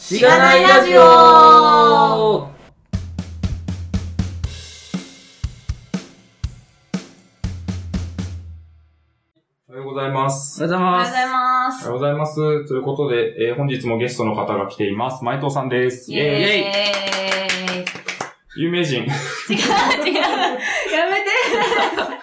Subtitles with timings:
[0.00, 1.02] しがないラジオお
[9.72, 10.64] はようございます。
[10.64, 11.12] おはようございます。
[11.12, 11.84] おはようございます。
[11.84, 12.34] おはようございます。
[12.66, 15.22] ということで、えー本日もゲストの方が来ています。
[15.22, 16.10] 内藤さんです。
[16.12, 16.40] イェーイ。
[16.40, 16.70] イェ
[17.82, 17.84] イ
[18.56, 19.02] 有名人。
[19.02, 19.06] 違う違う。
[19.06, 20.26] や
[21.10, 22.19] めて。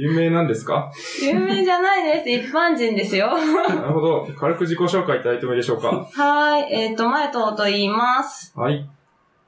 [0.00, 0.90] 有名なんですか？
[1.22, 2.30] 有名じゃないです。
[2.30, 3.28] 一般人ですよ。
[3.68, 4.28] なるほど。
[4.38, 6.08] 軽く自己紹介いただいてもいいでしょうか？
[6.12, 6.72] はい。
[6.72, 8.52] えっ、と、前藤と言います。
[8.56, 8.88] はい。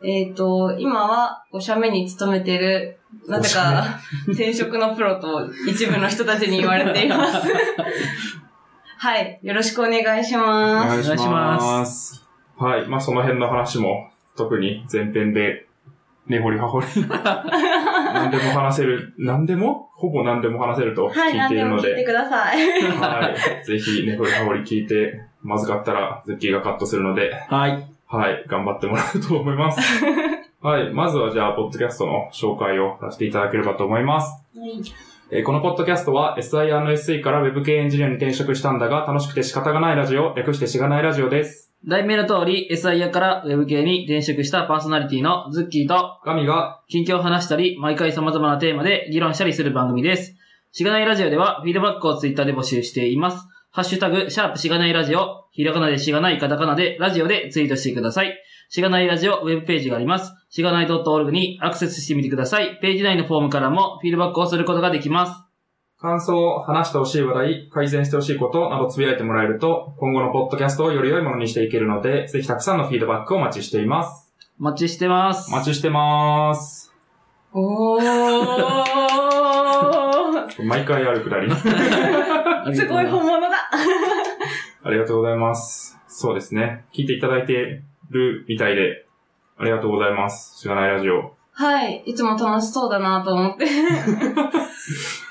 [0.02, 7.48] えっ、と、今は5社目に勤めてる、なぜか転職のプロと一部の人たちに言われています。
[8.98, 9.39] はい。
[9.42, 11.01] よろしくお願いしおます。
[11.01, 11.56] お願いしま。
[11.56, 12.87] ますはい。
[12.87, 15.67] まあ、その辺の話も、特に前編で、
[16.27, 16.87] 根掘り葉掘り、
[18.12, 21.32] 何でも話せる、何でもほぼ何でも話せるとはい。
[21.32, 22.83] 聞いているので、も聞いてください。
[22.92, 23.30] は
[23.62, 23.64] い。
[23.64, 27.86] ぜひ、根掘り葉掘り聞いて、まずかったら、ズッキーがカットするので、はい。
[28.06, 28.45] はい。
[28.48, 29.80] 頑張ってもらうと思います。
[30.62, 30.92] はい。
[30.92, 34.45] まずはじゃあ、ポッドキャストの紹介をさせていただければと思います。
[35.33, 41.70] えーこのポッドキャストは SIR&SE から Web 系エンジニアに転職したんだが楽しくて仕方がないラジオ、略してしがないラジオです。
[41.86, 50.36] 題名の通り、SIR から Web 系に転職したパーソナリティのズッキーと、神が、近況を話したり、毎回様々なテーマで議論したりする番組です。
[50.73, 53.47] しがないラジオでは、フィードバックをツイッターで募集しています。
[53.70, 58.36] ハッシュタグ、シャープしがないラジオ、ひらがなでしがない、カタカナでラジオでツイートしてください。
[58.69, 60.33] しがないラジオウェブページがあります。
[60.51, 62.78] しがない .org にアクセスしてみてください。
[62.81, 65.50] ページ内のフォームからもフィードバックをすることができます。
[66.01, 74.33] 感想、話してほしい話題、改善してほしいことなどつぶやいてもらえると、今後のポッドキャストをより良いものにしていけるので、ぜひたくさんのフィードバックをお待ちしています。
[74.59, 75.53] お待ちしてます。
[75.53, 76.95] お待ちしてます。
[77.53, 78.05] おー。
[80.65, 81.53] 毎回あるくだり。
[82.75, 83.59] すごい本物だ。
[84.83, 85.98] ありがとうございます。
[86.09, 86.87] そうですね。
[86.95, 89.05] 聞いていただいてるみたいで、
[89.59, 90.59] ありがとうございます。
[90.59, 91.35] しがないラジオ。
[91.53, 92.03] はい。
[92.07, 93.67] いつも楽しそうだなと思って。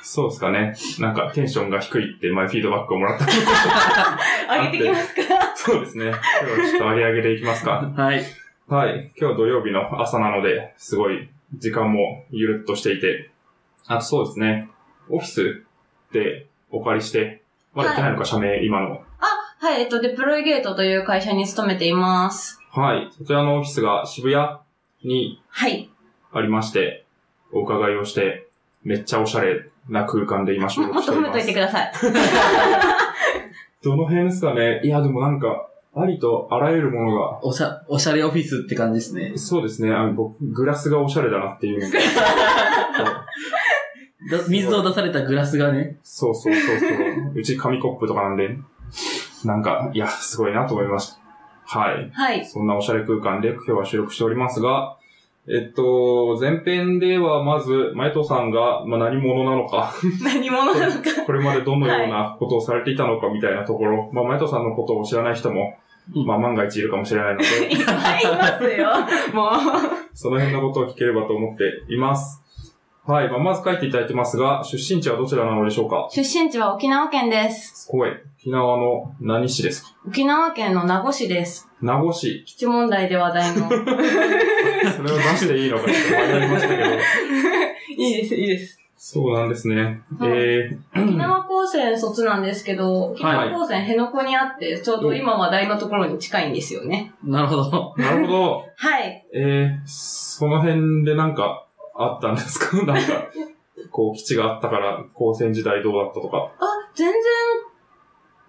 [0.03, 0.75] そうですかね。
[0.99, 3.25] なんかテンションが低いって前フィードバックをもらった。
[4.63, 5.21] 上げてきますか？
[5.55, 6.05] そうですね。
[6.07, 7.91] 今日はちょっと上げ上げでいきますか。
[7.95, 8.23] はい。
[8.67, 9.11] はい。
[9.19, 13.29] 今日は土曜日の朝なので、すごい時間もゆるっとしていて。
[13.87, 14.69] あとそうですね。
[15.09, 15.63] オフィス
[16.11, 17.41] でお借りして、
[17.73, 19.03] まだ言ってないのか、社名、今の。
[19.61, 22.61] はい、えっと、デプロイゲートという会社に勤めています。
[22.71, 23.09] はい。
[23.11, 24.57] そちらのオフィスが渋谷
[25.03, 25.89] にはい。
[26.31, 27.05] ありまして、
[27.51, 28.47] お伺いをして、
[28.83, 31.59] めっちゃおしゃれな空間で今収ももっ録しておりますと褒めといてく。
[31.59, 31.91] ださい。
[33.83, 34.81] どの辺ですかね？
[34.83, 39.33] いや、でもなんか、ありとあらゆるものが、おしゃ、おしゃれオフィスって感じですね。
[39.35, 41.81] そうですね、あの、僕、グラスがおしゃれだなっていう
[44.47, 45.97] 水を出されたグラスがね。
[46.03, 46.91] そうそうそうそう。
[47.35, 48.57] うち紙コップとかなんで、
[49.45, 51.79] なんか、いや、すごいなと思いました。
[51.79, 52.09] はい。
[52.11, 52.45] はい。
[52.45, 54.97] そんなおしゃれ空間で今日は収録しておりますが、
[55.51, 59.91] えっと、前編ではまず、前藤さんが、まあ、何者なのか、
[60.23, 60.99] 何者なのか。
[61.25, 65.73] これまでどのようなことをされていたのかみたいなところ、まあ、前藤さんのことを知らない人も、
[66.15, 68.89] うんまあ、万が一いるかもしれないので、いっぱいいますよ。
[69.33, 69.51] もう。
[70.13, 72.38] その辺のことを聞ければと思っています。
[73.11, 73.29] はい。
[73.29, 76.07] まあ、まず書いていただいてますが、出身地はどちらなのでしょうか？
[76.11, 77.85] 出身地は沖縄県です。
[77.85, 78.11] すごい。
[78.39, 79.89] 沖縄の何市ですか？
[80.07, 81.67] 沖縄県の名護市です。
[81.81, 82.43] 名護市。
[82.45, 83.67] 基地問題で話題の。
[84.95, 86.83] それを出していいのかちょっと迷いましたけど。
[87.97, 88.79] いいです、いいです。
[89.01, 90.01] そうなんですね。
[90.19, 97.13] はいえー、沖縄高専卒なんですけど、沖縄高専辺野古にあって、ちょうど今話題のところに近いんですよね。
[97.23, 97.93] なるほど。
[97.97, 98.65] なるほど。
[98.75, 99.25] はい。
[99.33, 101.65] えー、その辺でなんか
[102.01, 102.77] あったんですか？
[102.85, 103.27] なんか、
[103.91, 106.51] こう、基地があったから、高専時代どうだったとか。
[106.59, 106.65] あ、
[106.95, 107.21] 全然、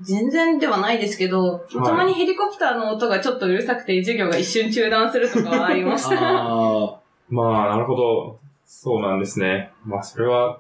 [0.03, 6.17] 全然ではないですけど、いたまにヘリコプターの音がちょっとうるさくて授業が一瞬中断するとかはありました。
[6.19, 6.97] あ
[7.29, 8.39] まあ、なるほど。
[8.65, 9.73] そうなんですね。
[9.85, 10.59] まあ、それは、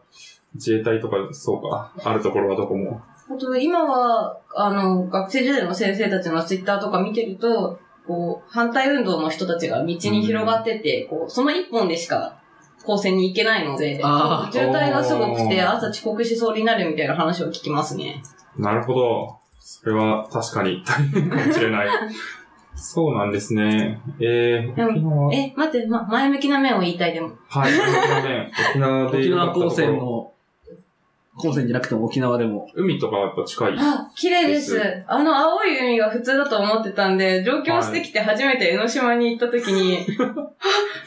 [0.54, 3.00] 自衛隊とか、そうか、あるところはどこも。
[3.32, 12.39] あと今は、あの、学生時代の先生たちのツイッターとか見てると、こう、反対運動の人たちが道に広がってて、こう、その一本でしか
[12.84, 18.22] 高専に行けないので、渋滞がすごくて朝遅刻しそうになるみたいな話を聞きますね。
[18.56, 19.40] なるほど。
[19.58, 21.88] それは確かに大変かもしれない。
[22.74, 24.00] そうなんですね。
[24.18, 27.30] えー、え、待って、ま、前向きな面を言いたいでも。
[27.48, 27.72] はい、
[28.72, 29.10] 沖縄。
[29.10, 30.32] で沖縄高専の、
[31.36, 32.66] 高専じゃなくても沖縄でも。
[32.74, 33.74] 海とかはやっぱ近い。
[33.78, 35.04] あ、綺麗ですで。
[35.06, 40.34] あの青い海が普通だと思ってたんで、上京してきて初めて江ノ島に行った時に、 あ、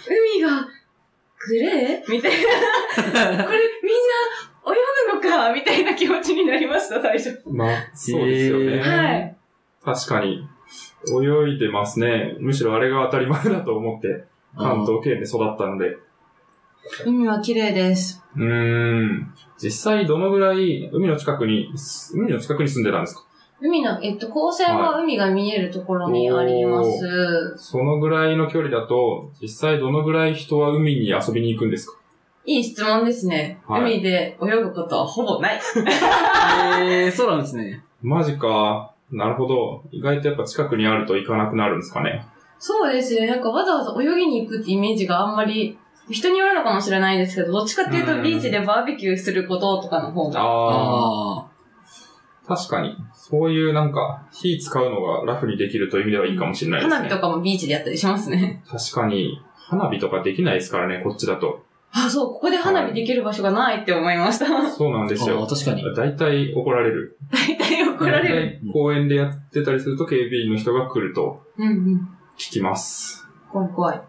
[0.08, 0.68] 海が
[1.48, 3.44] グレーみたいな。
[3.46, 3.94] これみん
[4.66, 5.54] な泳ぐのか？
[5.54, 7.42] みたいな気持ちになりました、最初。
[7.48, 8.80] まあ、そうですよね。
[8.80, 9.36] はい。
[9.84, 10.48] 確かに。
[11.12, 12.36] 泳いでますね。
[12.40, 14.24] むしろあれが当たり前だと思って、
[14.58, 15.98] 関東圏で育ったので。
[17.06, 18.24] 海は綺麗です。
[18.36, 19.34] うーん。
[19.62, 21.70] 実際どのぐらい海の近くに、
[22.14, 23.24] 海の近くに住んでたんですか？
[23.62, 27.56] 海の、えっと、高専は海が見えるところにあります。
[27.58, 31.98] そのぐらいの距離だと、実際どのぐらい人は海に遊びに行くんですか？
[32.46, 33.62] いい質問ですね。
[33.66, 35.62] はい海で泳ぐことはほぼない。
[36.82, 37.82] えー、そうなんですね。
[38.02, 38.94] マジか。
[39.12, 39.84] なるほど。
[39.92, 42.26] 意外とやっぱ近くにあると行かなくなるんですかね。
[42.60, 43.28] そうですね。
[43.28, 45.78] なんかわざわざ泳ぎに行くってイメージがあんまり、
[46.10, 50.42] 人によるのかもしれないですけど、どっちかっていううんとビーチでバーベキューすることとかの方が。
[50.42, 51.46] あああ。
[52.46, 52.98] 確かに。
[53.26, 56.96] そういうなんか、火使うのがラフにできるという意味ではいいかもしれないですね。
[56.98, 58.62] 花火とかもビーチでやったりしますね。
[58.70, 61.64] 確かに、花火とかできないですからね、こっちだと。
[61.94, 64.46] あ、そう、ここで花火できる場所がないって思いました。
[64.70, 65.46] そうなんですあよ。
[65.46, 65.84] ー確かに。
[65.96, 67.18] 大体怒られる。
[67.32, 68.36] 大体怒られる。
[68.36, 72.10] 大体公園でやってたりすると警備員の人が来るとうんうん。
[72.38, 73.26] 聞きます。
[73.50, 74.02] 怖い怖い。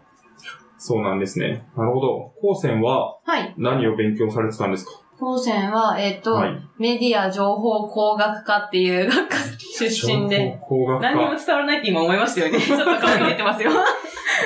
[0.77, 1.67] そうなんですね。
[1.77, 2.33] なるほど。
[2.41, 3.53] 高専ははい。
[3.57, 4.91] 何を勉強されてたんですか？
[5.19, 6.61] 高専は、えっ、と、はい。
[6.77, 9.37] メディア情報工学科っていう学科
[9.79, 11.11] 出身で、情報工学科。
[11.11, 12.59] 何にも伝わらないって今思いましたよね。
[12.61, 13.71] ちょっと顔に出てますよ。
[13.71, 13.83] あ、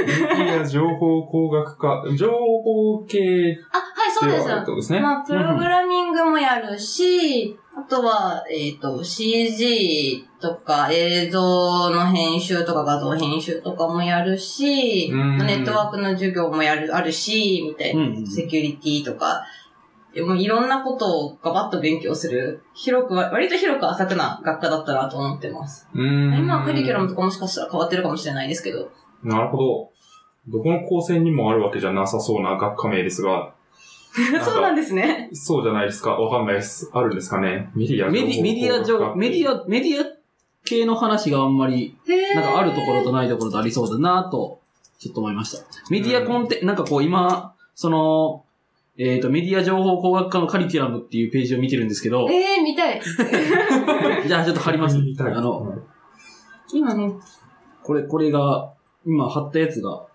[0.06, 2.04] メディア情報工学科。
[2.16, 5.00] 情報系はい、そうですではあるってことですね。
[5.00, 18.04] まあ、プログラミングもやるし、あとは、えっ、と、CG とか映像の編集とか画像編集とかもやるし、うんネットワークの授業もやる、あるし、みたいな。
[18.04, 19.44] うんうんセキュリティとか、
[20.14, 25.88] いろんなことをガバッと勉強する、広くは、割と広く浅くな学科だったなと思ってます。
[25.94, 26.40] うーん。
[26.40, 28.92] 今はカリキュラムとかもしかしたら変わってるかもしれないですけど。
[29.24, 29.90] なるほど。
[30.48, 33.54] どこの高専にもあるわけじゃなさそうな学科名ですが、
[34.40, 35.30] かそうなんですね。
[35.34, 36.90] そうじゃないですかわかんないです。
[36.94, 40.06] あるんですかねメディアメディメディア上、メディア、メディア
[40.66, 41.96] 系の話があんまり、
[42.34, 44.60] なんかあるところとないところとありそうだなと、
[44.98, 45.64] ちょっと思いました。
[45.90, 48.44] メディアコンテ、なんかこう今、その、
[49.02, 53.00] えっ、と、メディア情報工学科のカリキュラムっていうページを見てるんですけど、えー、見たい。
[54.28, 54.98] じゃあちょっと貼ります。
[54.98, 55.74] 見たいあの、
[56.74, 57.14] 今ね、いや、
[57.82, 58.74] これ、これが、
[59.06, 60.06] 今貼ったやつが、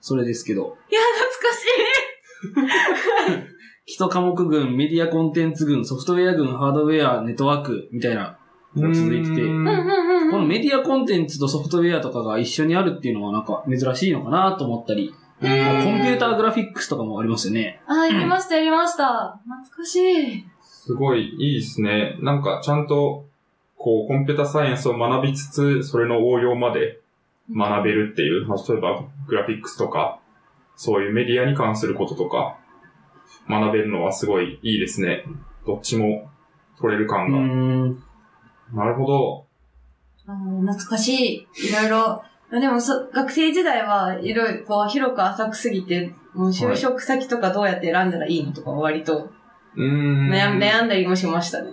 [0.00, 3.58] それですけど、懐かしい。
[3.84, 8.38] 基礎科目群、メディアコンテンツ群、ソフトウェア群、ハードウェア、ネットワークみたいな
[8.74, 9.42] のが続いてて。
[9.42, 17.80] このメディアコンテンツとソフトウェアとかが一緒にあるっていうのはなんか珍しいのかなと思ったり、コンピューターグラフィックスとかもありますよね。
[17.86, 19.40] あ、やりました、 やりました。
[19.44, 20.44] 懐かしい。
[20.62, 22.16] すごいいいですね。
[22.20, 23.26] なんかちゃんと、
[23.76, 27.00] こう、コンピュータサイエンスを学びつつ、それの応用まで
[27.54, 30.18] 学べるっていう、まあ、例えばグラフィックスとか、
[30.74, 32.58] そういうメディアに関することとか、
[33.48, 35.24] 学べるのはすごいいいですね。
[35.66, 36.30] どっちも
[36.80, 37.38] 取れるう感が。
[38.72, 39.46] なるほど。
[40.24, 41.68] 懐かしい。
[41.68, 42.22] いろいろ。
[42.50, 49.30] でもそ、学生時代はいろいろ、こう、広く浅くすぎて、もう就職先とかどうやって選んだらいいのとか割と
[49.76, 50.30] うーん。
[50.30, 51.70] 悩ん悩んだりもしましたね。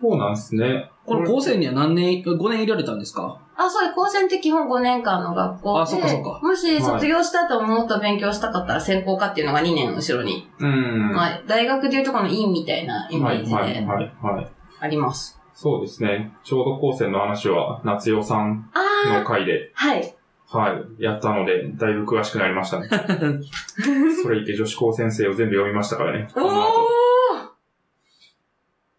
[0.00, 0.90] そうなんですね。
[1.04, 3.38] この高専には何年、5年いられたんですか？
[3.56, 3.94] あ、そうです。
[3.94, 11.12] 高専って基本5年間の学校で、あそっかそっかもし卒業した後ももっと勉強したかったら専攻科っていうのが2年後ろに、うーん。
[11.12, 14.48] まあ、大学でいうとこの院みたいなイメはい、ージはい、ではい、はい。
[14.80, 15.38] あります。
[15.62, 16.32] そうですね。
[16.42, 18.68] ちょうど高専の話は、夏代さん
[19.06, 20.14] のあ回で、あ、はい。
[20.48, 22.88] はい、やったので、だいぶ詳しくなりましたね。
[24.24, 26.26] それいけ女子高先生を全部読みましたからね。
[26.34, 26.88] おこの後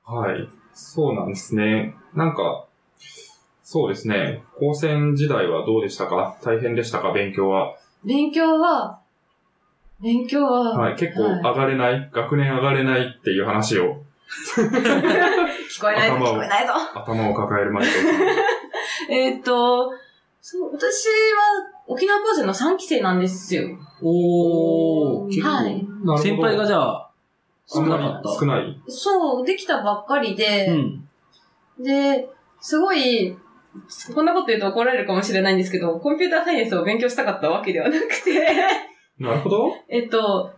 [0.08, 0.48] ーはい。
[0.74, 1.96] そうなんですね。
[2.14, 2.66] なんか、
[3.62, 4.46] そうですね。
[4.58, 6.38] 高専時代はどうでしたか？
[6.46, 7.12] 大変でしたか？
[7.12, 7.76] 勉強は。
[8.06, 9.02] 勉強は、
[10.02, 10.96] 勉強は、はい。
[10.96, 13.98] 結構上がれない、学年上がれないっていう話を
[15.74, 16.74] 聞こえないぞ、聞こえないぞ。
[16.94, 17.92] 頭を抱える前と。
[19.10, 19.92] えーっと、
[20.40, 21.12] そう、私は
[21.88, 23.64] 沖縄高専の3期生なんですよ。
[24.02, 25.48] おー、結構。
[25.48, 25.88] はい。
[26.22, 27.10] 先輩がじゃあ、
[27.68, 28.40] 少なかった。
[28.40, 28.82] 少ない。
[28.88, 31.08] そう、できたばっかりうで、ん。
[31.80, 33.36] で、すごい、
[34.14, 38.54] こんなこと言うと怒られるかもしれないんですけど、コンピューターサイエンスを勉強したかったわけではなくて、
[39.18, 39.76] なるほど。
[39.90, 40.52] えっと、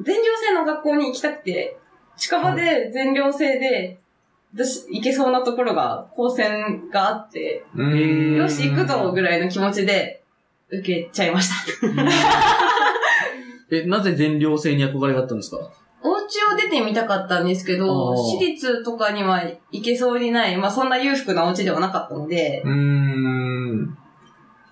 [0.00, 1.76] 全寮制の学校に行きたくて、
[2.16, 3.98] 近場で全寮制で、
[4.54, 7.64] 私行けそうなところが、高専があって、
[8.36, 10.22] よし行くぞぐらいの気持ちで
[10.70, 11.54] 受けちゃいました。
[13.70, 15.58] え、なぜ全寮制に憧れがあったんですか？
[16.04, 19.40] お家を出てみたかったんですけど私立とかには
[19.70, 23.96] 行けそうにない、まあそんな裕福なお家ではなかったので、うーん。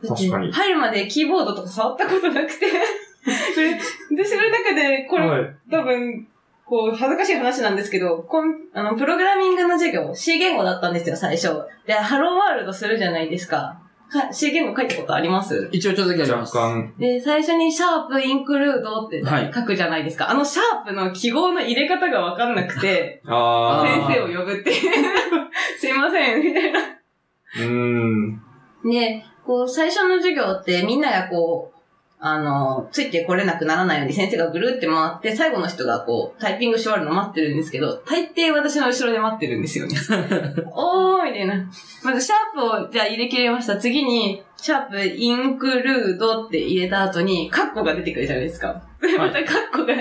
[0.06, 3.78] 確かに入るまでキーボードとか触ったことなくて、 これ、
[4.24, 5.54] 私の中で、これ、はい。
[5.70, 6.26] 多分、
[6.70, 11.48] こう、恥ずかしい話なんですけど、コンあの、プログラミングの授業、C 言語だったんですよ、最初。
[11.84, 13.80] で、ハローワールドするじゃないですか。
[14.08, 15.68] か C 言語書いたことあります？
[15.72, 16.56] 一応ちょっとだけあります。
[16.56, 20.30] 若干、で、最初にシャープインクルードってはい書くじゃないですか。
[20.30, 24.76] あのシャープの記号の入れ方がわかんなくて、 あ先生を呼ぶっていう。
[25.78, 26.80] すいません、みたいな。
[26.80, 26.82] ー、
[27.58, 28.42] うーん。
[28.90, 31.79] で、こう、最初の授業ってみんながこう、
[32.22, 39.96] あの、ついてこれなくならないように先生がぐるって回って、最後の人がこう、タイピングし終わるの待ってるんですけど、大抵私の後ろで待ってるんですよね。
[40.70, 41.54] おーみたいな。
[42.04, 43.78] まず、シャープを、じゃあ入れ切れました。
[43.78, 48.82] 次に、シャープ、インクルードって入れた後に、カッコが出てくるじゃないですか。
[49.00, 49.94] で、 またカッコが、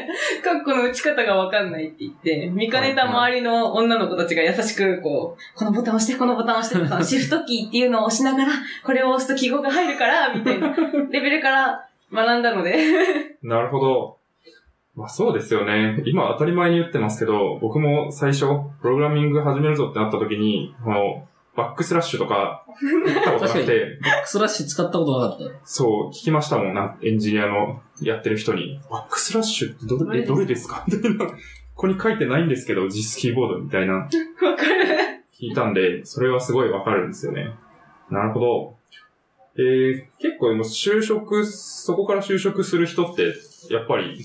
[0.43, 8.51] カッコの打ち方がわかんないって言って、見かねた周りの女の子たちが優しく、こう、このボタン押して、このボタン押して、シフトキーっていうのを押しながら、
[8.83, 10.75] これを押すと記号が入るから、みたいな
[11.09, 12.75] レベルから学んだので。
[13.43, 14.17] なるほど。
[14.95, 16.01] まあそうですよね。
[16.05, 18.45] 今当たり前に言ってますけど、僕も最初、
[18.81, 21.25] プログラミング始めるぞってなった時に、この、
[21.55, 22.65] バックスラッシュとか、
[23.07, 25.45] やったことなくて、 バックスラッシュ使ったことなかった。
[25.63, 28.79] そう、聞きましたもんな、エンジニアのやってる人に。
[28.89, 30.83] バックスラッシュってどれ、えどれですか？
[30.87, 31.25] みたいな。
[31.27, 31.33] こ
[31.75, 33.93] こに書いてないんですけど、実キーボードみたいな。
[33.95, 34.11] わか
[34.65, 35.23] る。
[35.33, 37.51] 聞いたんで、それはすごいわかるんですよね。
[38.09, 38.75] なるほど。
[39.61, 43.33] えー、結構でも就職、そこから就職する人って、
[43.69, 44.23] やっぱり、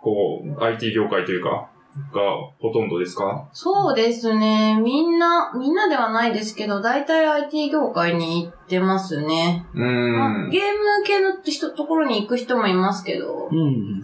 [0.00, 1.70] こう、IT 業界というか、
[2.12, 2.20] が
[2.60, 3.48] ほとんどですか？
[3.52, 4.80] そうですね。
[4.82, 9.64] みんな、みんなではないですけど、大体 IT 業界に行ってますね。
[9.74, 10.12] うーん。
[10.12, 14.00] まあゲーム系の人ところに行く人もいますけど、うん。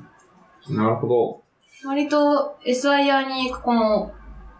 [0.76, 1.42] なるほど。
[1.84, 4.14] 割と SIR に行く子も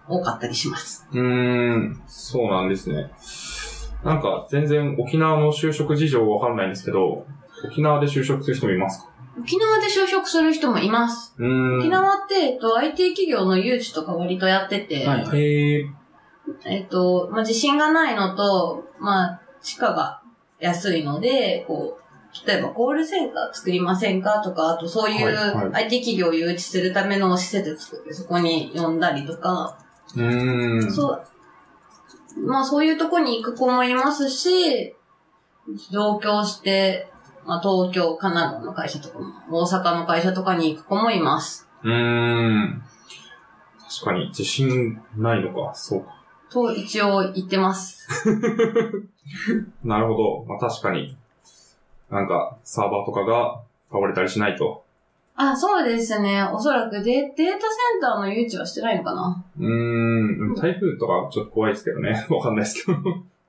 [0.08, 1.06] 多かったりします。
[1.12, 3.12] うーん、そうなんですね。
[4.04, 7.26] なんか、全然沖縄の就職事情わかんないんですけど、
[7.64, 9.10] 沖縄で就職する人もいますか？
[9.38, 11.34] 沖縄で就職する人もいます。
[11.38, 15.20] 沖縄って、えっと、IT 企業の誘致とか割とやってて、はい。
[15.20, 15.86] へー。
[16.64, 20.22] えっと、まあ、地震がないのと、まあ、地価が
[20.58, 25.26] 安いので、こう、例えばコールセンター作りませんかとか、あとそういう
[25.74, 29.78] IT 企業を誘致するための施設作ってそこに呼んだりとか、
[30.16, 30.92] うーん。
[30.92, 31.22] そう、
[32.38, 34.94] まあそういうとこに行く子もいますし、
[35.90, 37.08] 上京して、
[37.46, 41.68] まあ東京、神奈川の会社とかも、大阪の会社とかに行く子もいます。
[41.82, 42.82] うーん。
[43.88, 46.14] 確かに、自信ないのか、そうか。
[46.50, 48.08] と一応言ってます。
[49.84, 50.44] なるほど。
[50.48, 51.16] まあ確かに、
[52.10, 54.84] なんか、サーバーとかが倒れたりしないと。
[55.42, 56.42] あ、そうですね。
[56.42, 59.44] おそらくデデータセンターの誘致はしてないのかな？
[59.58, 60.54] うーん。
[60.54, 62.26] 台風とかちょっと怖いですけどね。
[62.30, 62.98] わかんないですけど。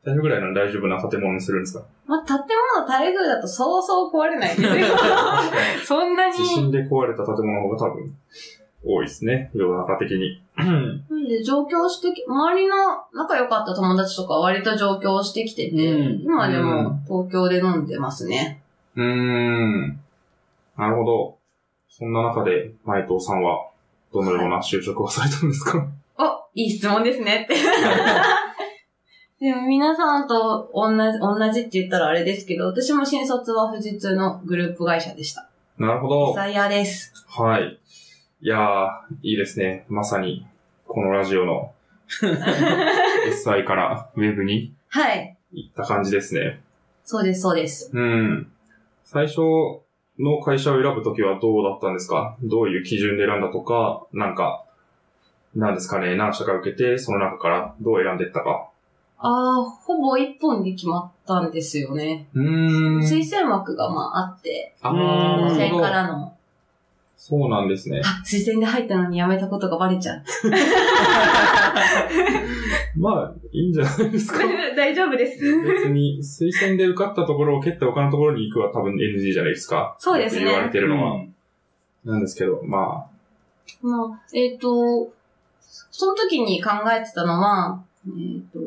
[0.03, 1.83] 台風ぐらいなら大丈夫な建物にするんですか？
[2.07, 2.37] まあ、建
[2.75, 4.69] 物台風だとそうそう壊れないですよ。
[5.85, 6.33] そんなに。
[6.35, 8.13] 地震で壊れた建物の方が多分、
[8.83, 9.51] 多いですね。
[9.53, 10.41] 世の中的に。
[10.57, 12.75] なんで上京してき、周りの
[13.13, 18.61] 仲良かった友達とかは割と上京してきてて、うん今でも東京で飲んでますね。
[18.95, 19.99] うーん。
[20.77, 21.37] なるほど。
[21.93, 23.69] そんな中で、内藤さんは、
[24.13, 25.85] どのような就職をされたんですか、
[26.17, 26.23] お、
[26.55, 27.55] いい質問ですねって。
[29.41, 35.49] でも皆さんと同じ、同じって言ったらあれですけど、私も新卒は富士通のグループ会社でした。
[35.77, 36.33] なるほど。
[36.33, 37.11] サイヤです。
[37.27, 37.77] はい。
[38.39, 38.87] いやー、
[39.23, 39.85] いいですね。
[39.89, 40.45] まさに、
[40.87, 41.73] このラジオの
[43.31, 45.37] SI からウェブにはい。
[45.51, 46.61] 行った感じですね。
[47.03, 47.91] そうです、そうです。
[47.93, 48.51] うん。
[49.03, 49.41] 最初
[50.19, 52.37] の会社を選ぶときはどうだったんですか？
[52.43, 54.65] どういう基準で選んだとか、なんか、
[55.55, 58.67] なんですかね、何社か受けて、その中からどう選んでいったか。
[59.23, 62.27] ああ、ほぼ一本で決まったんですよね。
[62.33, 62.99] うーん。
[62.99, 66.30] 推薦枠がまああって、あうんー、推薦からの、
[67.23, 68.01] そうなんですね。
[68.03, 70.23] あ、推薦で入ったのに辞めたことがバレちゃう。
[72.97, 74.39] まあ、いいんじゃないですか。
[74.75, 75.39] 大丈夫です。
[75.61, 79.95] 別に、推薦で受かったところを蹴って他のところに行くは多分 NG じゃないですか。
[79.99, 81.11] そうですね言われてるのは。
[81.13, 81.31] うん
[82.03, 83.07] なんですけど、ま
[83.81, 85.11] まあ、えっ、と、
[85.91, 88.13] その時に考えてたのは、えっ、
[88.51, 88.59] と、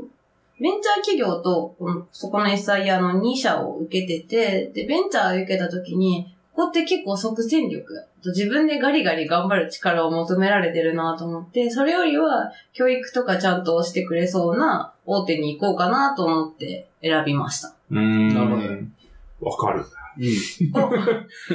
[0.60, 7.84] ベンチャー企業と、このそこの SIR の2社を受けてて、で、ベンチャーを受けた時に、ここって結構即戦力。
[8.24, 17.68] 自分でガリガリ頑張る力を求められてるなと思って、それよりは教育とかちゃんとしてくれそうな大手に行こうかなと思って選びました。
[17.68, 18.28] あ、うーん。
[18.34, 18.88] なる
[19.40, 19.84] ほわかる。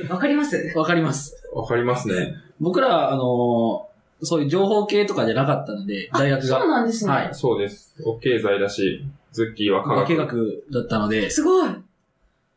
[0.09, 0.73] お わかります？
[0.75, 1.35] わかります。
[1.53, 2.35] わかりますね。
[2.59, 3.89] 僕ら、あのー
[4.21, 6.67] そういう情報系とかじゃなかったので、大学そうが。
[6.67, 7.11] なんですね。
[7.13, 7.95] はいそうです。
[8.05, 9.01] お経済だし、
[9.31, 10.07] ズッキーは科学。
[10.17, 11.69] 化学だったので、すごい。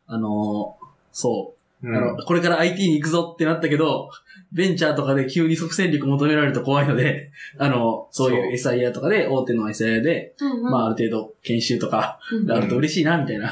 [0.07, 1.52] あのーそう。
[1.83, 4.09] うんあの、これから IT に行くぞってなったけど、
[4.51, 13.51] ベンチャーとかで急に即戦力求められると怖いので、あの、そういう SIR とかで、大手の SIR で、うんうんまあある程度研修とかうんあると嬉しいな、みたいな。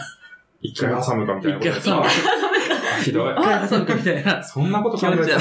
[0.61, 2.09] 一回挟むかみたいな一回挟むか
[3.03, 3.31] ひどい。
[3.33, 4.43] 一回挟むかみたいな。
[4.43, 5.37] そんなこと考えてた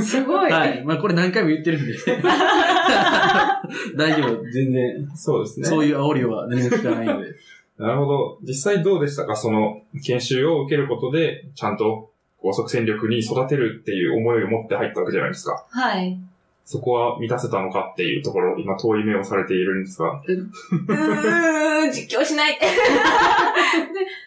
[0.00, 0.02] の？
[0.04, 0.50] すごい。
[0.50, 0.82] はい。
[0.84, 1.92] まあこれ何回も言ってるんで。
[3.96, 4.42] 大丈夫。
[4.50, 5.08] 全然。
[5.16, 5.66] そうですね。
[5.66, 7.28] そういう煽りは何も聞かないので。
[7.78, 8.38] なるほど。
[8.42, 9.34] 実際どうでしたか？
[9.36, 12.10] その研修を受けることで、ちゃんと
[12.44, 15.64] 高速戦力に育てるっていう思いを持って入ったわけじゃないですか。
[15.70, 16.18] はい。
[16.66, 20.20] そこは満たせたのかっていうところ、今遠い目をされているんですが。
[20.20, 22.52] うーん、実況しない。
[22.60, 22.66] で、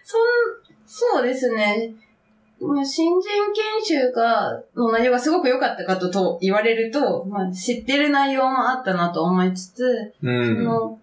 [0.04, 0.22] そん、
[0.88, 1.94] そうですね。
[2.60, 9.84] まあ新人研修が、の内容がすごく良かったかとと言われると、まあ、知ってる内容もあったなと思いつつ、
[10.24, 10.64] うそん。
[10.64, 11.00] の、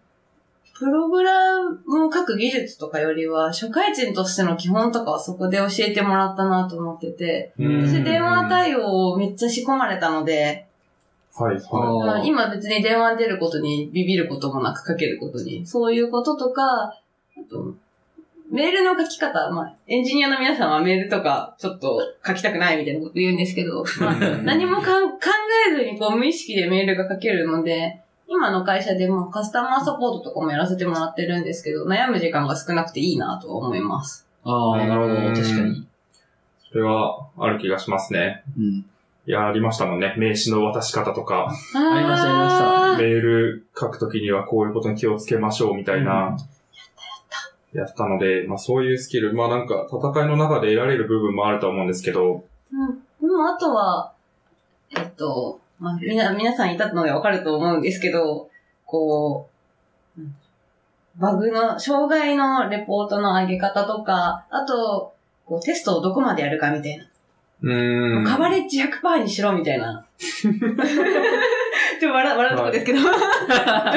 [0.75, 7.89] プログラムを書く技術とかよりは、社会人としての基本とかはそこで教えてもらったなと思ってて、うん。
[7.89, 10.67] 私電話対応をめっちゃ仕込まれたので、
[11.37, 17.01] はい、はまあ今別に電話に出ることにビビることもなくかけることに、そういうこととか、あ
[17.49, 17.75] と、
[18.51, 25.19] メールの書き方、まあ、エンジニアの皆さんはメールとかちょっと書きたくないみたいなこと言うんですけど、まあ、何もかん考
[25.69, 28.04] えずにこう無意識でメールが書けるので、
[28.35, 34.27] 今の会社でもカスタマーサポートとかもやらせてもらってるんですけど、悩む時間が少なくていいなとは思います。
[34.43, 35.15] ああ、なるほど。
[35.15, 35.87] うん確かに。
[36.69, 38.43] それはある気がしますね。
[38.59, 38.65] うん。
[38.65, 38.85] い
[39.27, 40.17] や、ありましたもんね。
[40.19, 46.37] 名刺の渡し方とか、ありましたありましたメール書くときにはこういうことに気をつけましょうみたいな、
[47.73, 52.99] やったので、まあそういうスキル、まあなんか戦いの中で得られる部分もあると思うんですけど、うん。
[53.21, 54.13] でも、あとは、
[54.91, 58.49] えっと、まあ、みな、皆さんいたのでわかると思うんですけど、
[58.87, 59.49] こ
[60.19, 60.21] う、
[61.17, 65.15] バグの、障害のレポートの上げ方とか、あと、
[65.47, 67.05] こう、テストをどこまでやるかみたいな。
[67.63, 68.25] うーん。
[68.25, 70.05] カバレッジ100%にしろみたいな。
[70.19, 72.99] ちょっと笑、笑うとこですけど。
[73.01, 73.19] そうで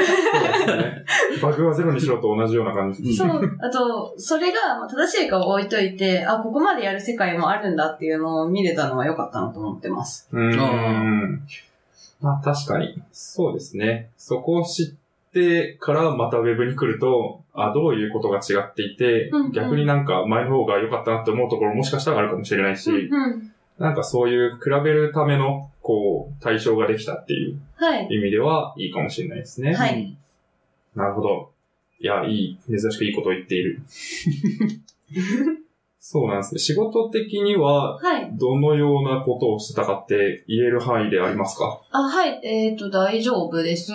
[0.05, 1.05] すね。
[1.41, 3.15] バグはゼロにしろと同じような感じ。
[3.15, 3.57] そう。
[3.59, 10.29] あと、それがまあ正しいかを置いといて、あ、ここまでやる世界もあるんだっていうのを見れたのは良かったなと思ってます。
[10.31, 11.41] うーん。
[12.21, 13.01] まあ確かに。
[13.11, 14.09] そうですね。
[14.17, 14.85] そこを知っ
[15.33, 23.51] てからまたウェブに来ると、あ、どういうことが違っていて、うんうん逆になんか前の方が良かったなって思うところもしかしたらあるかもしれないし、うん。
[23.79, 28.07] なんかそういう比べるための、こう、対象ができたっていうはい。
[28.09, 29.73] 意味ではいいかもしれないですね。
[29.73, 30.15] はい
[30.95, 31.51] なるほど。
[31.99, 33.81] いや、いい、珍しくいいことを言っている。
[35.99, 36.59] そうなんですね。
[36.59, 38.31] 仕事的には、はい。
[38.33, 41.81] どのようなことをしてたかって言える範囲でありますか？
[41.91, 42.39] あ、はい。
[42.43, 43.91] えっ、と、大丈夫です。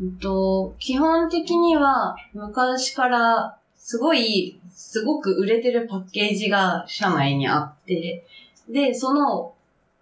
[0.00, 8.24] うんと、基本的には、昔から、すごい、すごく売れてるパッケージが社内にあって、
[8.68, 9.54] で、その、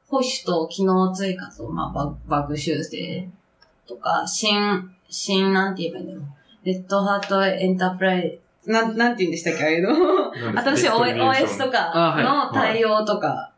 [0.08, 3.28] 保守と機能追加と、まあ、ババグ修正
[3.88, 6.24] とか、新、新、なんて言えばいいんだろう。
[6.66, 13.52] レッドハートエンタープライズ、なん、なんて言うんでしたっけああいうの新しい OS とかの対応とか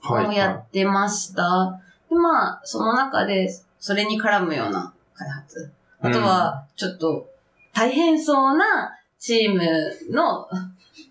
[0.00, 0.26] はい。
[0.26, 1.80] をやってました。
[2.10, 5.72] で、まあ、その中で、それに絡むような開発。
[6.00, 7.28] あとは、ちょっと、
[7.74, 9.62] 大変そうなチーム
[10.10, 10.46] の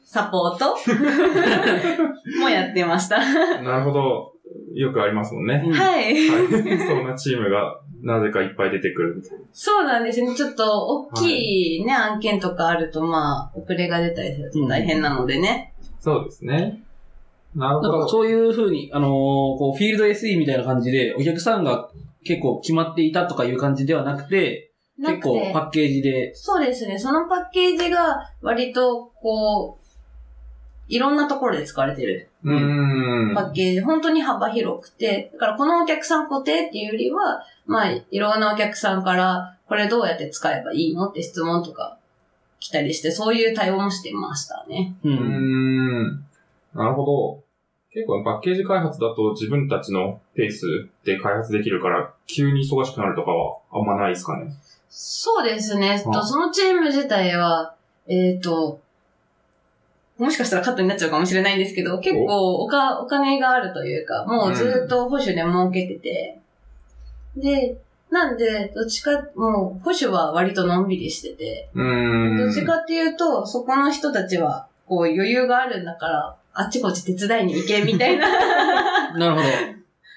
[0.06, 0.76] サポート
[2.40, 3.18] もやってました。
[3.18, 4.34] うんなるほど。
[4.74, 5.64] よくありますもんね。
[5.66, 6.14] うんはい。
[6.30, 9.46] 大変そうなチームが、なぜかいっぱい出てくるみたいな。
[9.54, 10.36] そうなんですね。
[10.36, 15.74] ちょっと、大きいね、案件とかあると、まあ、遅れが出たりすると大変なのでね。
[16.00, 16.84] そうですね。
[17.56, 17.92] なるほど。
[17.94, 21.90] なんかそういう風に、あのーこう、フィールド SE みたいな感じで、お客さんが
[22.24, 26.98] 結構決まっていたとかいう感じではなくて、結構パッケージで、そうですね。
[26.98, 29.82] そのパッケージが割と、こう、
[30.88, 32.30] いろんなところで使われてる。
[32.44, 41.98] パッケージ、本当に幅広くて、だからこのお客さん固定っていうよりは、まあ、いろんなお客さんから、これどうやって使えばいいのって質問とか
[42.60, 44.96] 来たりして、そういう対応もしてましたね。
[45.04, 45.10] う。
[45.10, 46.26] ん。
[46.74, 47.41] なるほど。
[47.94, 54.54] 結構パッケージ開発だと自分たちのペースで開発できるから、急に忙しくなるとかはあんまないですかね？
[54.90, 55.98] そうですね。
[55.98, 57.76] そのチーム自体は、
[58.08, 58.80] えっ、と、
[60.18, 66.40] もしかしたらカットになっちゃうかもしれないんですけど、結構おかお金があるというか、もうずっと保守で儲けてて、
[67.36, 67.78] で、
[68.10, 72.38] なんで、どっちか、もう保守は割とのんびりしてて、うーん。
[72.38, 79.48] どっちかっていうと、そこの人たちは、こう余裕があるんだから、あっちこっち手伝いに行けみたいな なるほど。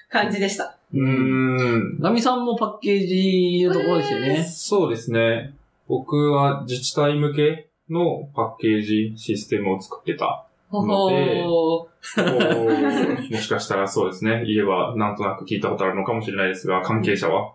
[0.09, 0.77] 感じでした。
[0.93, 1.99] うーん。
[1.99, 4.43] ナミさんもパッケージのところですよね。
[4.43, 5.53] そうですね。
[5.87, 11.43] 僕は自治体向けのパッケージシステムを作ってたほほー。
[11.43, 17.53] こ うもしかしたらそうですね、言えばなんとなく聞いたことあるのかもしれないですが、関係者は。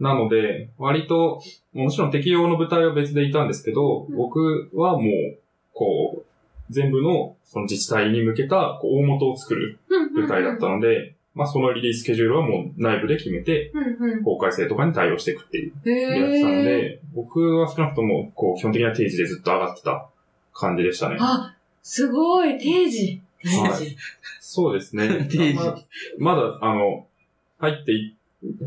[0.00, 1.40] なので、割と、
[1.72, 5.38] もちろん適用の舞台は別でいたんですけど、うん僕はもう、
[5.74, 6.24] こう、
[6.70, 9.78] 全部のその自治体に向けたこう大元を作る
[10.14, 14.24] 舞台だったので、まあそのリリーススケジュールはもう内部で決めて、うんうん。
[14.24, 16.64] 公開生とかに対応していくっていうへやつなのー。
[16.64, 20.08] で、僕は少なくとも、こう、基本的な定時でずっと上がってた
[20.52, 21.16] 感じでしたね。
[21.20, 23.22] あ、すごい、定時。
[23.44, 23.96] 定はい時。
[24.40, 25.26] そうですね。
[25.30, 27.06] 定時ままだ、あの、
[27.58, 28.16] 入ってい、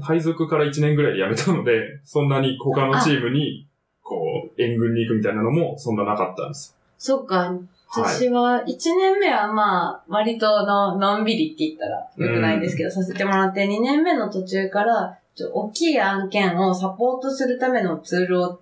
[0.02, 3.68] 配属から1年ぐらいで辞めたので、そんなに他のチームに、
[4.02, 6.78] こう、援軍に行くみたいなのも、そんななかったんです。
[6.98, 7.60] そっか、はい。
[7.94, 18.60] 私は、1年目はまあ、割との、のんびりって言ったらよくないんですけど、させてもらって、2年目の途中から、ちょ大きい案件をサポートするためのツールを、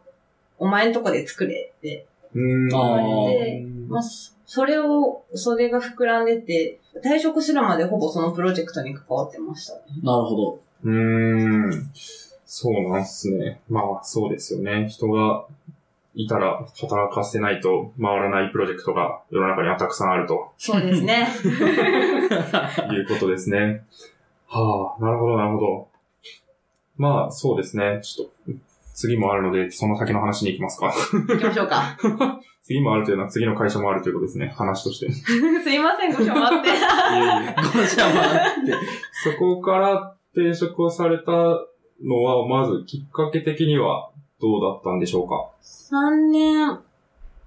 [0.58, 2.08] お前んとこで作れって。
[2.34, 2.76] うーん。
[2.76, 9.82] あーまあ、そそれを、それが膨らんでて、退職するまでほぼそのプロジェクトに関わってましたね。
[10.02, 10.60] なるほど。
[10.86, 11.92] うーん。
[12.48, 13.62] そうなんすね。
[13.70, 14.88] まあ、そうですよね。
[14.89, 15.46] 人が
[16.15, 21.28] いたら働かせないと回らないプロジェクトが世の中にはたくさんあるとそうですね。
[22.91, 23.84] いうことですね。
[24.48, 25.88] はあ、なるほど、なるほど。
[26.98, 28.00] まあ、そうですね。
[28.02, 28.60] ちょっと、
[28.93, 30.93] 次もあるので、その先の話に行きますか。
[31.30, 31.95] 行きましょうか。
[32.63, 34.54] 次もあるというのは次の会社もあるということですね。
[34.56, 35.06] 話として。
[35.06, 35.32] い す
[35.72, 36.69] いません、ごしょ待って。
[36.69, 38.74] ごちゃまって。
[39.24, 44.09] そこから転職をされたのは、まずきっかけ的には
[44.41, 46.80] どうだったんでしょうか？3年、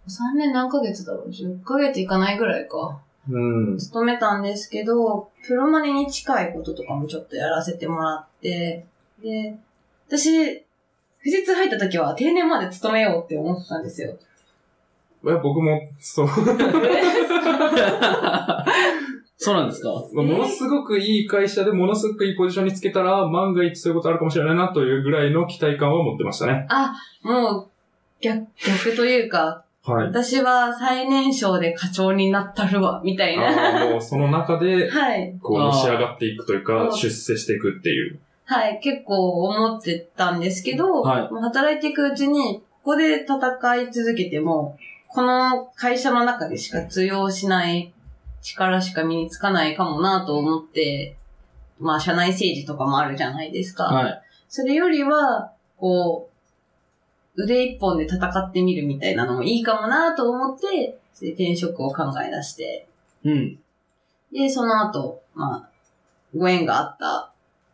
[0.08, 3.00] 3年何ヶ月だろう ?10 ヶ月いかないぐらいか。
[3.28, 3.38] う
[3.74, 3.78] ん。
[3.78, 8.84] 勤めたんですけど、プロマネに近いこととかもちょっとやらせてもらって、
[9.22, 9.56] で、
[10.08, 10.64] 私、
[11.22, 14.18] 富士通入った時は定年まで勤めようって思ってたんですよ。
[15.24, 16.26] いや僕も、そう、
[19.42, 19.88] そうなんですか？
[20.14, 26.66] ものすごくいい会社でものすごくいいポジションにつけたら、万が一そういうことあるかもしれないなというぐらいの期待感は持ってましたね。
[26.70, 27.68] あ、もう、
[28.20, 30.06] 逆、逆というか、はい。
[30.06, 33.80] 私は最年少で課長になったるわ、みたいな。
[33.80, 35.36] ああ、もうその中で、 はい。
[35.42, 38.20] こう、あーのし上がっていくというあか、ー出世していくっていう。
[38.44, 44.76] はい、結構思ってたんですけど、はいもう働いていくうちに、ここで戦い続けても、
[45.08, 47.92] この会社の中でしか通用しない
[48.42, 51.16] 力しか身につかないかもなと思って、
[51.78, 53.84] まあ、社内政治とかもあるじゃないですか。
[53.84, 54.22] はい。
[54.48, 56.28] それよりは、こ
[57.36, 62.86] う、腕一本で戦ってみるみたいなのもいいかもなと思って、それで転職を考え出して、
[63.24, 63.58] うん。
[64.32, 65.68] で、その後、まあ、
[66.36, 67.32] ご縁があった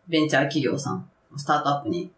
[0.08, 2.10] ベンチャー企業さん、スタートアップに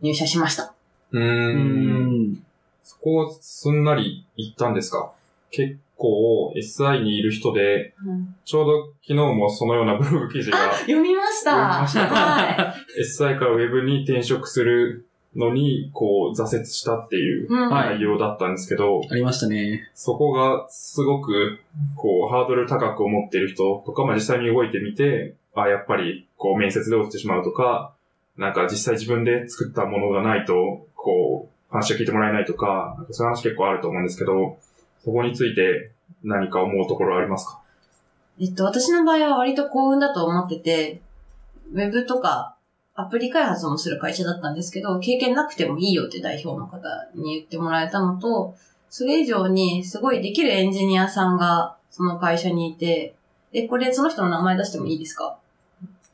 [0.00, 0.74] 入社しました。
[1.12, 1.20] うー。
[1.20, 2.44] うんん。
[2.82, 5.12] そこをすんなり行ったんですか？
[5.50, 7.94] 結構 SI にいる人で、
[8.46, 11.50] ちょうど昨日もそのようなブログ記事が読みました。
[11.50, 12.06] 読みました。
[12.06, 19.88] は SI から Web に転職するのに、こう、挫折したっていう内容だったんですけど、ありましたね。
[19.94, 21.60] そこがすごく、
[21.94, 27.92] こう、ハードル高く思ってる人とか、まあ実際に動いてみて、あやっぱり、こう、面接で落ちてしまうとか、
[28.36, 34.58] なんか実際自分で作ったものがないと、こう、話を聞いてもらえないとか、なんかそういう話結構あると思うんですけど、
[35.04, 37.60] そこについて何か思うところありますか？
[38.40, 41.00] えっと、私の場合は割と幸運だと思ってて、
[41.72, 42.56] ウェブとか
[42.94, 48.54] アプリ開発もする会社だったんですけど、経験なくてもいいよって代表の方に言ってもらえたのと、
[48.88, 53.14] それ以上にすごいできるエンジニアさんがその会社にいて、
[53.52, 55.36] で、これその人の名前出してもいいですか？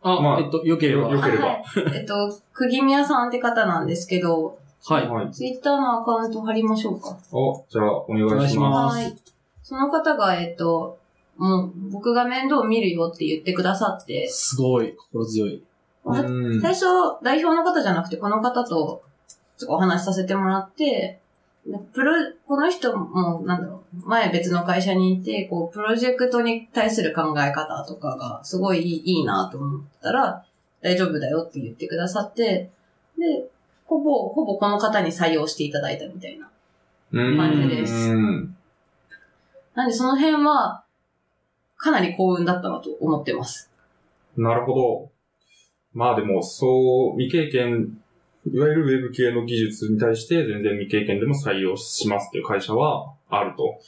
[0.02, 1.02] あ、まあえっと、よければ。
[1.08, 1.46] よよければ。
[1.46, 1.54] は
[1.94, 2.14] いえっと、
[2.52, 5.08] くぎみやさんって方なんですけど、はい。
[5.08, 5.30] はい。
[5.30, 7.18] ツイッターのアカウント貼りましょうか。
[7.32, 8.46] お、じゃあ、お願いします。
[8.46, 9.16] いしますはい。
[9.62, 10.98] その方が、えっと、
[11.36, 15.62] もう僕が面倒見るよって言ってくださって、すごい、心強い。
[16.04, 16.86] うん最初、
[17.22, 19.02] 代表の方じゃなくて、この方と
[19.66, 21.20] お話しさせてもらって、
[21.66, 22.12] でプロ、
[22.46, 30.44] この人も、なんだろう、前別の会社にいて、こう、プロジェクトに対する考え方とかがすごいいいいいなと思ったら、
[30.80, 32.70] 大丈夫だよって言ってくださって、
[33.18, 33.50] で、
[33.86, 36.50] ほぼ、ほぼこの方に採用していただいたみたいな。
[37.12, 38.56] うん感じですうん
[39.76, 40.84] なんでその辺は、
[41.76, 43.70] かなり幸運だったなと思ってます。
[44.36, 45.10] なるほど。
[45.92, 47.98] まあでも、そう、未経験、
[48.46, 53.80] いわゆるウェブ系の技術に対して全然未経験でも採用しますっていう会社はあると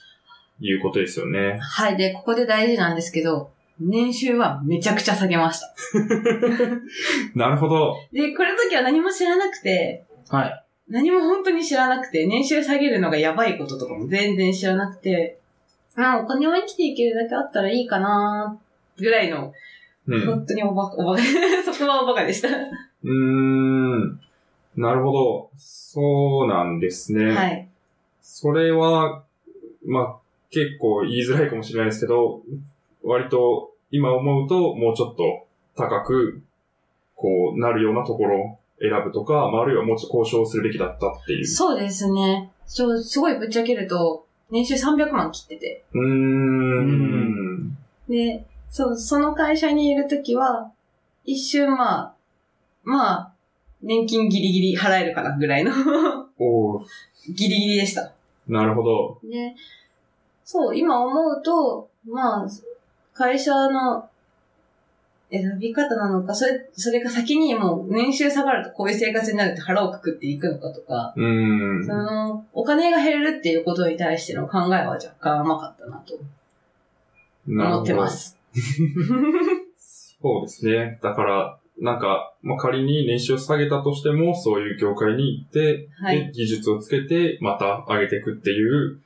[0.61, 1.59] いうことですよね。
[1.61, 1.97] はい。
[1.97, 5.75] で、ここで大事なんですけど、年収はめちゃくちゃ下げました。
[7.35, 7.97] なるほど。
[8.13, 10.65] で、これの時は何も知らなくて、はい。
[10.89, 15.39] 何も本当に知らなくて、年収下げるのがやばいこととかも全然知らなくて、
[15.95, 18.59] まあお金は生きていけるだけあったらいいかな
[18.97, 19.53] ぐらいの、
[20.07, 20.27] うん。
[20.27, 21.23] 本当におバカ、おバカ、
[21.73, 22.49] そこはおバカでした。
[22.49, 24.21] うーん。
[24.77, 25.51] なるほど。
[25.57, 27.27] そうなんですね。
[27.27, 27.69] はい。
[28.23, 29.25] それは、
[29.85, 30.17] まあ、
[30.51, 32.43] 結構言いづらいかもしれないですけど、
[33.09, 36.43] 割と今思うともうちょっと高く、
[37.17, 41.47] こうなるようなところを選ぶとか、まあ、あるいはもうちょっと交渉するべきだったっていう。
[41.47, 42.51] そうですね。
[42.67, 45.85] ちょ、すごいぶっちゃけると、年収300万切ってて。
[45.93, 47.77] うーん。
[48.09, 50.71] で、そう、その会社にいるときは、
[51.25, 52.15] 一瞬まあ、
[52.85, 53.33] まあ、
[53.83, 55.73] 年金ギリギリ払えるかなぐらいの
[56.39, 56.85] おー
[57.35, 58.13] ギリギリでした。
[58.47, 59.19] なるほど。
[59.25, 59.55] で、
[60.45, 62.49] そう、今思うと、まあ、
[63.19, 64.09] 会社の
[65.31, 71.93] 選び方なのか、それ、それが先にもう年収下がるとこういう生活になるって腹をくくっていくのかとか、うーんそ。
[71.93, 76.15] の、お金が減るっていうことに対しての考えは若干甘かったなと
[77.47, 78.39] 思ってます。
[80.23, 80.99] そうですね。
[81.03, 89.01] だから、なんか、まあ、仮に年収を下げたとしても、そういう業界に行って、はいで技術をつけて、また上げていくっていう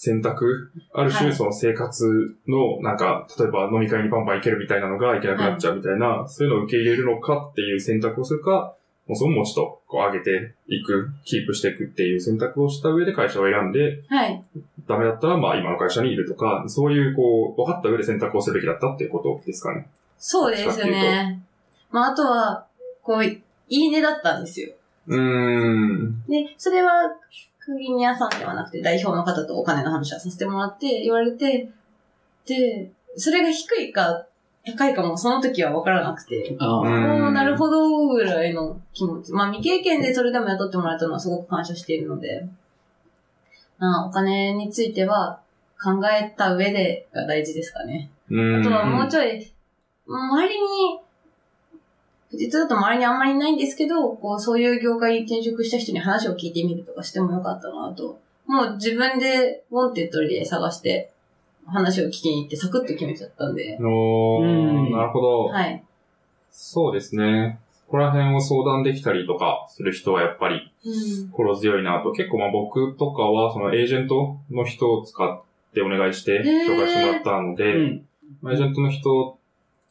[0.00, 8.76] 選択、ある種、はいその生活の、なんか、例えば飲み会にバンバン行けるみたいなのが行けなくなっちゃうみたいな、そういうのを受け入れるのかっていう選択をするか、
[9.08, 14.44] もうそのもうちょっとこう上げていく、キープしていくっていう選択をした上で会社を選んで、はい。
[14.86, 19.88] ダメだったら、まあ今の会社にいるとか、そういうこう、分かった上で選択をするべきだったっていうことですかね。
[20.16, 21.42] そうですよね。
[21.90, 22.66] まあ、あとは、
[23.02, 24.74] こう、いいねだったんですよ。
[25.08, 26.22] うーん。
[26.28, 26.92] で、それは、
[27.68, 31.70] 釘宮さんではなくて代表の方とお金の話はさせてもらって、言われて、
[32.46, 34.26] で、それが低いか
[34.64, 37.30] 高いかもその時は分からなくて、ああ。
[37.30, 39.32] なるほどぐらいの気持ち。
[39.32, 42.46] まあ未経験でそれでも雇ってもらえたのはすごく感謝しているので、
[43.78, 45.40] まあお金については
[45.82, 48.10] 考えた上でが大事ですかね。
[48.30, 48.60] うん。
[48.60, 49.52] あとはもうちょい、
[50.06, 51.00] 周りに、
[52.32, 58.20] 実だと周りにあんまりいないんですけど、こう、そういう業界に転職した人に話を聞いてみるとかしてもよかったなと。
[58.46, 61.10] もう自分で、 Wantedlyで探して、
[61.68, 63.78] 話を聞きに行ってサクッと決めちゃったんで。
[63.80, 64.46] おーう
[64.88, 65.44] んなるほど。
[65.44, 65.82] はい。
[66.50, 67.60] そうですね。
[67.86, 71.30] ここら辺を相談できたりとかする人はやっぱりうん。
[71.30, 72.12] 心強いなと。
[72.12, 75.42] 結構まあ僕とかはそのエージェントの人を使っ
[75.74, 78.06] てお願いして紹介してもらったので、うん。
[78.40, 79.37] まあエージェントの人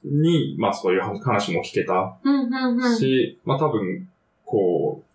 [0.03, 2.97] にまあそういう話も聞けたうん、うん、うん。
[2.97, 4.07] し、まあ多分、
[4.45, 5.07] こう、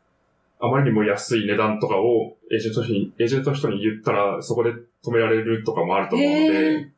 [0.65, 4.71] あまりにも安い値段とかをエージェントに、エージェントの人に言ったらそこで
[5.05, 6.89] 止められるとかもあると思うのへで、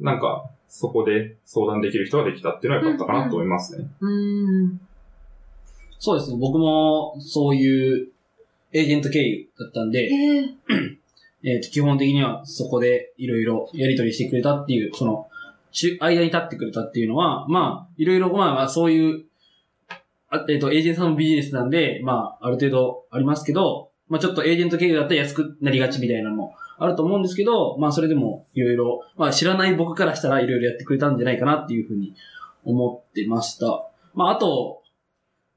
[0.00, 3.86] なんかそこで相談できる人ができたっていうのは良かったかなと思いますね。
[4.00, 4.10] う
[4.66, 4.80] ん。
[5.98, 6.36] そうですね。
[6.38, 8.08] 僕もそういう
[8.72, 15.35] エージェント経由だったんで、えー、えっ、と、基本的にはそこでいろいろやり取りしてくれたっていう、その、中、
[16.00, 19.24] 間に立ってくれたっていうのは、まあ、いろいろ、まあまあ、そういう、
[20.28, 32.14] あえっ、と、エージェントさんのビジネスなんで、まあ、ある程度ありますけど、まあちょっとエージェント経由だったら安くなりがちみたいなのもあると思うんですけど、まあそれでもいろいろ、まあ知らない僕からしたらいろいろやってくれたんじゃないかなっていうふうに
[32.64, 33.88] 思ってました。
[34.14, 34.82] まああと、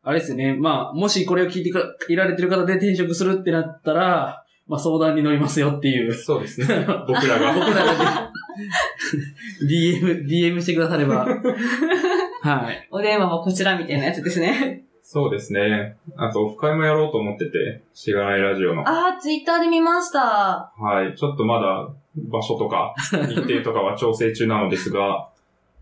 [0.01, 0.55] あれですよね。
[0.55, 6.13] まあ、もしこれを聞いてくいられてる方で転職するってなったら、まあ相談に乗りますよっていう。
[6.13, 6.67] そうですね。
[7.07, 7.53] 僕らが。
[7.59, 8.28] 僕らが
[9.63, 11.25] DM、DM してくだされば。
[12.41, 12.87] はい。
[12.91, 14.83] お電話はこちらみたいなやつですね。
[15.01, 15.97] そうですね。
[16.17, 18.87] あと、オフ会もやろうと思ってて、しがないラジオの。
[18.87, 20.71] あー、ツイッターで見ました。
[20.77, 21.17] はい。
[21.17, 22.93] ちょっとまだ場所とか
[23.27, 25.29] 日程とかは調整中なのですが、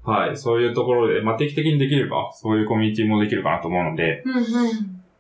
[0.05, 0.37] はい。
[0.37, 4.43] そういうところで、まあ、定期的にできれば、そういうコミュニティもできるかなと思うので、うんうん。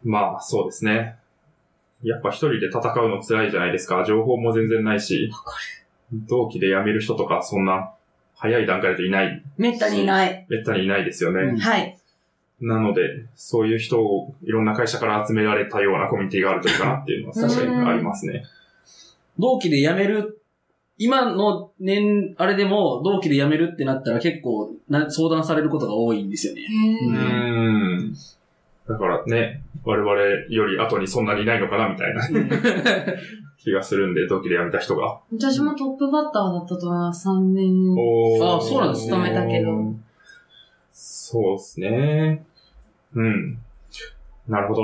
[0.05, 1.17] まあ、そうですね。
[2.03, 4.05] やっぱ一人で戦うの辛いじゃないですか。
[4.07, 5.57] 情報も全然ないし、わか
[6.11, 7.91] 同期で辞める人とか、そんな、
[8.35, 10.45] 早い段階でいない、めったにいない。
[10.47, 11.41] めったにいないですよね。
[11.41, 11.97] うんはい。
[12.59, 13.01] なので、
[13.35, 18.43] そういう人をいろんな会社から集められたようなコミュニティがあるといいかなっていうのは確かにありますね。
[19.37, 20.41] 同期で辞める、
[20.97, 26.61] 今の年、あれでも同期で辞めるってなったら結構な相談されることが多いんですよね。
[26.61, 27.15] へうー。
[27.15, 27.21] ー
[28.11, 28.15] ん。
[28.87, 30.11] だからね、我々
[30.49, 32.21] より後にそんなにいないのかなみたいな
[33.59, 35.19] 気がするんで、同期で辞めた人が。
[35.31, 37.27] 私もトップバッターだったと思います。
[37.27, 37.93] 3年。
[37.97, 39.93] おーあそうなんです勤めたけど。
[40.93, 42.45] そうですね。
[43.13, 43.57] うん。
[44.47, 44.83] なるほど。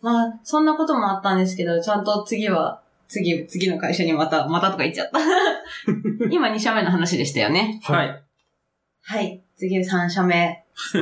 [0.00, 5.18] まあ、そんなこともあったんですけど、ちゃんと次は、次、次の会社にまた、またとか言っちゃった。
[6.30, 7.80] 今2社目の話でしたよね。
[7.84, 8.22] はい。
[9.02, 9.42] はい。
[9.56, 10.64] 次3社目。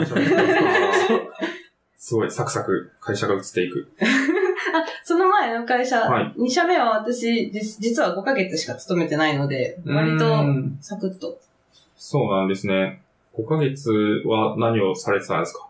[2.05, 3.90] すごい、サクサク会社が移っていく。
[5.05, 11.40] その前の会社、はい2社目は私、じ実は5ヶ月しか勤めてないので、割うとんサクッと。
[11.97, 13.01] そうなんですね。
[13.35, 13.90] 5ヶ月
[14.27, 15.67] は何をされてたんですか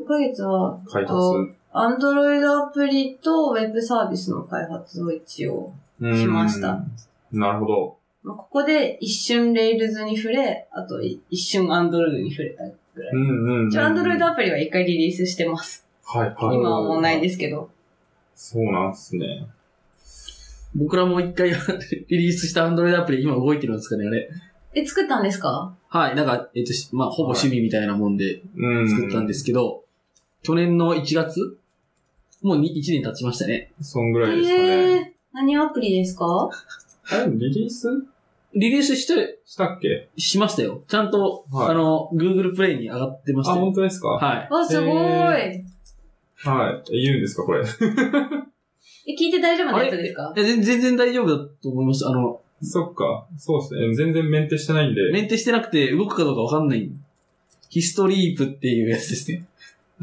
[0.00, 1.14] ？5ヶ月は、開発。
[1.14, 5.72] とアンドロイドアプリとウェブサービスの開発を一応。
[6.00, 6.82] うんしました。
[7.30, 7.96] なるほど。
[8.24, 12.64] まあここで一瞬 Railsに触れ、あとい一瞬 Androidに触れた。
[13.12, 13.68] うんうん、うん。
[13.68, 15.86] 一応 Androidアプリは一回リリースしてます。
[16.04, 16.56] はいはい。
[16.56, 17.70] 今はもうないですけど。
[18.34, 19.46] そうなんですね。
[20.74, 21.50] 僕らも一回
[22.08, 24.28] リリースした Android アプリ今動いてるんですかね、あれ。
[24.74, 25.74] え、作ったんですか？
[25.88, 26.14] はい。
[26.16, 28.88] なんか、えっと、しまあ、ほぼ趣味みたいなもんでうん。
[28.90, 29.84] 作ったんですけど、
[30.42, 31.58] 去年の1月？
[32.42, 33.72] もうに1年経ちましたね。
[33.80, 34.68] そんぐらいですかね。
[34.68, 36.50] えー、何アプリですか？
[37.10, 37.88] あれ、リリース？
[38.58, 40.08] リリースして、したっけ？
[40.16, 40.82] しましたよ。
[40.88, 43.64] ちゃんと、はいあの、Google プレイに上がってましあ、たよ。
[43.66, 44.08] 本当ですか？
[44.08, 44.48] はい。
[44.52, 44.90] わ、すごい。
[44.96, 45.64] へ
[46.38, 47.02] はい。
[47.02, 47.64] 言うんですか、これ？
[49.08, 50.32] え、聞いて大丈夫なやつですか？
[50.36, 52.06] え全全然大丈夫だと思います。
[52.06, 53.26] あの、そっか。
[53.36, 53.94] そうですね。
[53.94, 55.12] 全然メンテしてないんで。
[55.12, 56.90] メンテしてなくて動くかどうかわかんない。
[57.68, 59.38] ヒストリープっていうやつですね。
[59.38, 59.46] うん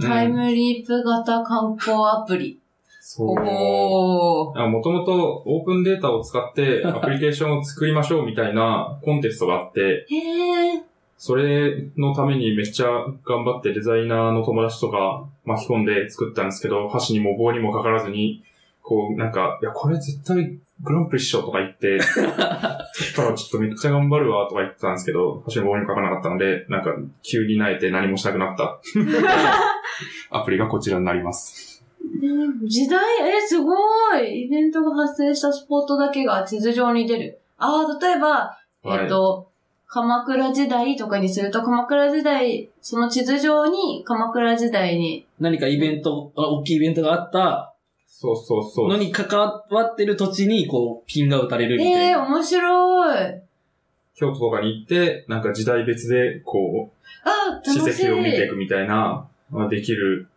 [0.02, 2.60] タイムリープ型観光アプリ。
[3.06, 3.36] そう。
[3.36, 10.06] もともとオープンデータを使って アプリケーションを作りましょうみたいなコンテストがあって。
[11.18, 12.88] それのためにめっちゃ
[13.26, 18.44] 頑張ってデザイナーの友達とか巻き込んで作ったんですけど、箸にも棒にもかからずに、
[18.82, 22.10] こうなんか、いや、これ絶対グランプリっしょとか言って、そ
[23.04, 28.80] したらちょっとめっちゃ頑張るわとか言ってたんですけど、箸にも棒にもかからなかったので、なんか急に萎えて何もしなくなった
[30.32, 31.72] アプリがこちらになります。
[32.21, 33.02] えー時代、
[33.38, 33.73] え、すご
[34.17, 37.39] いイベントが発生したスポットだけが地図上に出る。
[37.58, 39.49] ああ、例えば、はいえっ、と、
[39.88, 47.76] 鎌倉時代とかにすると、鎌倉時代、その地図上に鎌倉時代に、何かイベント、あ大きいイベントがあった
[48.08, 48.89] そうそうそう。
[48.89, 52.26] のに関わってる土地に、こう、ピンが打たれるみたええー、いな。
[52.26, 53.41] 面白い。
[54.15, 58.06] 京都とかに行って、なんか時代別で、こう、あー、史楽しい。
[58.06, 60.28] 跡を見ていくみたいな、まあできる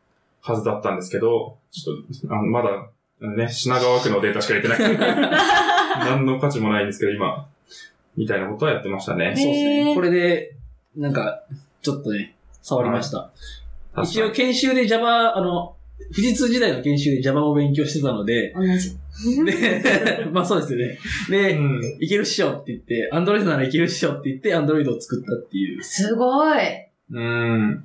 [0.46, 1.96] はずだったんですけど、ちょっ
[2.28, 2.88] と、あのまだ、
[3.20, 4.98] ね、品川区のデータしか入れてない。
[5.98, 7.48] 何の価値もないんですけど、今、
[8.16, 9.34] みたいなことはやってましたね。
[9.36, 9.94] そうですね。
[9.94, 10.54] これで、
[10.96, 11.42] なんか、
[11.82, 13.32] ちょっとね、触りました。
[14.02, 15.74] 一応確か研修で Java、あの、
[16.14, 18.96] 富士通時代の研修で Java を勉強してたので、同じ。
[19.44, 20.98] で、 まあそうですよね。
[21.28, 21.58] で、に。
[21.58, 21.80] うん。
[21.98, 25.82] いけるっしょって言って、Android ならいけるっしょって言って、Android を作ったっていう。
[25.82, 26.58] すごい。
[27.10, 27.84] うん。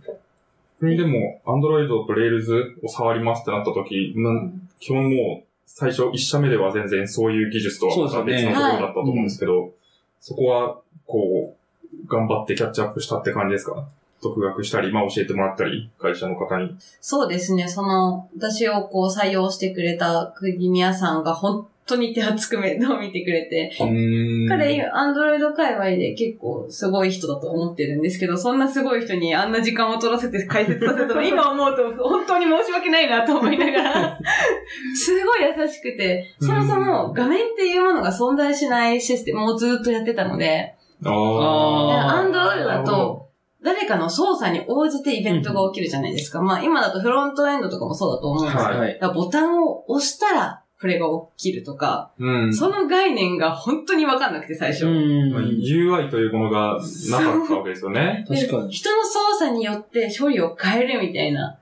[0.81, 9.71] でも、Android と Rails を触りますってなった時、なん基本もう、最初一社目では全然そういう技術とは別のところだったと思うんですけど、
[10.19, 13.87] そこは、こう、頑張ってキャッチアップしたって感じですか？
[14.23, 16.75] 独学したり、まあ教えてもらったり、会社の方に。
[16.99, 34.19] そうですね、その、私をこう採用してくれた釘宮さんが本当に手厚く面倒見てくれて、うん彼、アンドロイド界隈で結構すごい人だと思ってるんですけど、そんなすごい人にあんな時間を取らせて解説させたの、 今思うと本当に申し訳ないなと思いながら、
[34.95, 43.29] すごい優しくて、そもそも画面っていうものが存在しないシステムをずっとやってたので、ああアンドロイドだと、
[43.63, 46.41] 誰かの操作に応じてイベントが起きるじゃないですか。
[46.41, 48.63] まあ今だとフロントエンドとかもそうだと思うんですよ。
[48.63, 48.99] はいはい。
[49.13, 51.05] ボタンを押したらこれが
[51.37, 52.53] 起きるとか、うん。
[52.53, 54.87] その概念が本当にわかんなくて最初。
[54.87, 56.79] うんまあ UI というものが
[57.11, 58.25] なかったわけですよね。
[58.27, 58.71] 確かに。
[58.71, 61.59] 人の操作によって処理を変えるみたいな。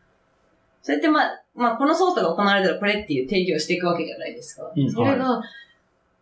[0.81, 4.71] それってまあ、まあこの操作が行われたらこれっていう定義をしていくわけじゃないですか。
[4.73, 5.41] うんそれが、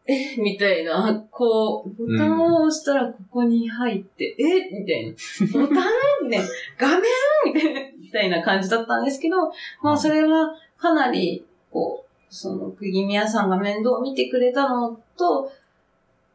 [0.08, 5.62] えみたいな、こう、ボタンを押したらここに入って、えみたいな。
[5.62, 5.84] ボタ
[6.26, 6.42] ンね、
[6.80, 7.02] 画面
[7.46, 9.36] みたいなみたいな感じだったんですけど、
[9.84, 15.52] まあそれはかなり、こう、その、釘宮さんが面倒を見てくれたのと、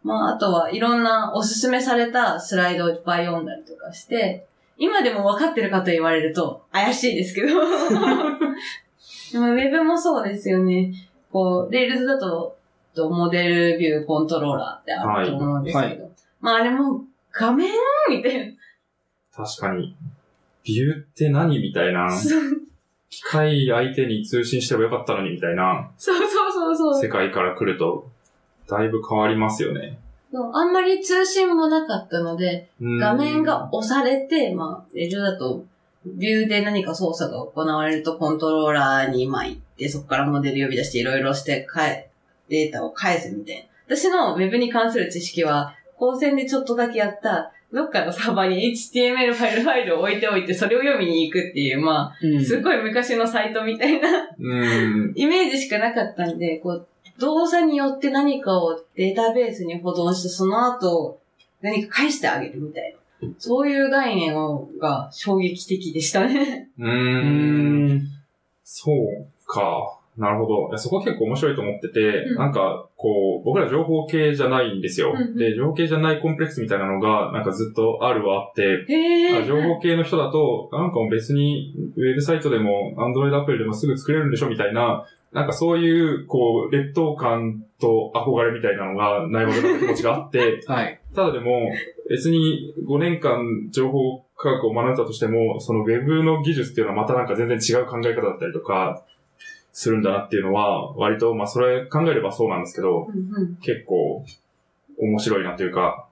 [0.02, 7.48] まああとはいろんなおすすめされたスライドをいっぱい読んだりとかして、今でも分かってるかと言われると怪しいですけど。
[9.33, 10.92] でもウェブもそうですよね。
[11.31, 12.57] こう、 Railsだと、
[12.94, 16.11] とモデルビューコントローラーってあると思うんですけど。
[16.40, 17.70] まああれも画面
[18.11, 18.52] みたいな。
[19.35, 19.96] 確かに。
[20.64, 22.09] ビューって何みたいな。
[23.12, 28.10] そう機械相手に通信してもよかったのにみたいなそうそうそうそう世界から来ると、
[28.69, 29.98] だいぶ変わりますよね。
[30.35, 35.67] あんまり通信もなかったので、うん画面が押されて、まあ、レジュだと、
[36.06, 41.67] ビューで何か操作が行われるとコントローラーにまあ行って、そこからモデル呼び出していろいろして、
[42.48, 43.63] データを返すみたいな。
[43.94, 52.44] 私のウェブに関する知識は、高専でちょっとだけやったどっかのサーバーに HTML ファイルファイルを置いておいて、それを読みに行くっていう、まあ、うん。
[52.44, 54.08] すごい昔のサイトみたいな
[54.38, 55.12] うん。
[55.16, 56.87] イメージしかなかったんで、こう、
[57.18, 61.20] 動作によって何かをデータベースに保存して、その後、
[61.62, 63.29] 何か返してあげるみたいな。
[63.38, 66.68] そういう概念をが衝撃的でしたね。
[66.79, 66.85] う。
[66.85, 68.08] うんん。
[68.64, 70.02] そうか。
[70.17, 70.69] なるほど。
[70.69, 75.13] いやそこ結構面白いと思ってて、うんなんか、こう、僕ら情報系じゃないんですよ。
[75.15, 79.42] うんうんで、情報系じゃないコンプレックスみたいなのが、なんかずっとあるはあって、へえ。
[79.42, 91.00] あ情報系の人だと、なんか別に、ウェブサイトでも、アンドロイドアプリでもすぐ作れるんでしょみたいな、なんかそういう、こう、劣等感と憧れみたいなのがないわけの気持ちがあって、 はい。
[91.15, 91.71] ただでも、
[92.10, 99.02] 別に5年間情報科学を学んだとしても、そのウェブの技術っていうのはまたなんか全然違う考え方だったりとか、
[99.73, 104.25] するんだなっていうのは、割と、まあそれ考えればそうなんですけど、うんうん結構
[104.98, 106.06] 面白いなというか、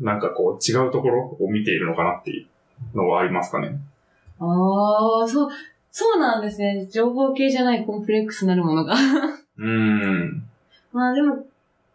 [0.00, 3.78] なんかこう違うところを見ているのかなっていうのはありますかね。
[4.40, 5.48] ああ、そう、
[5.90, 6.86] そうなんですね。
[6.90, 8.94] 情報系じゃないコンプレックスなるものが。
[8.94, 10.42] うーん。
[10.92, 11.44] まあでも、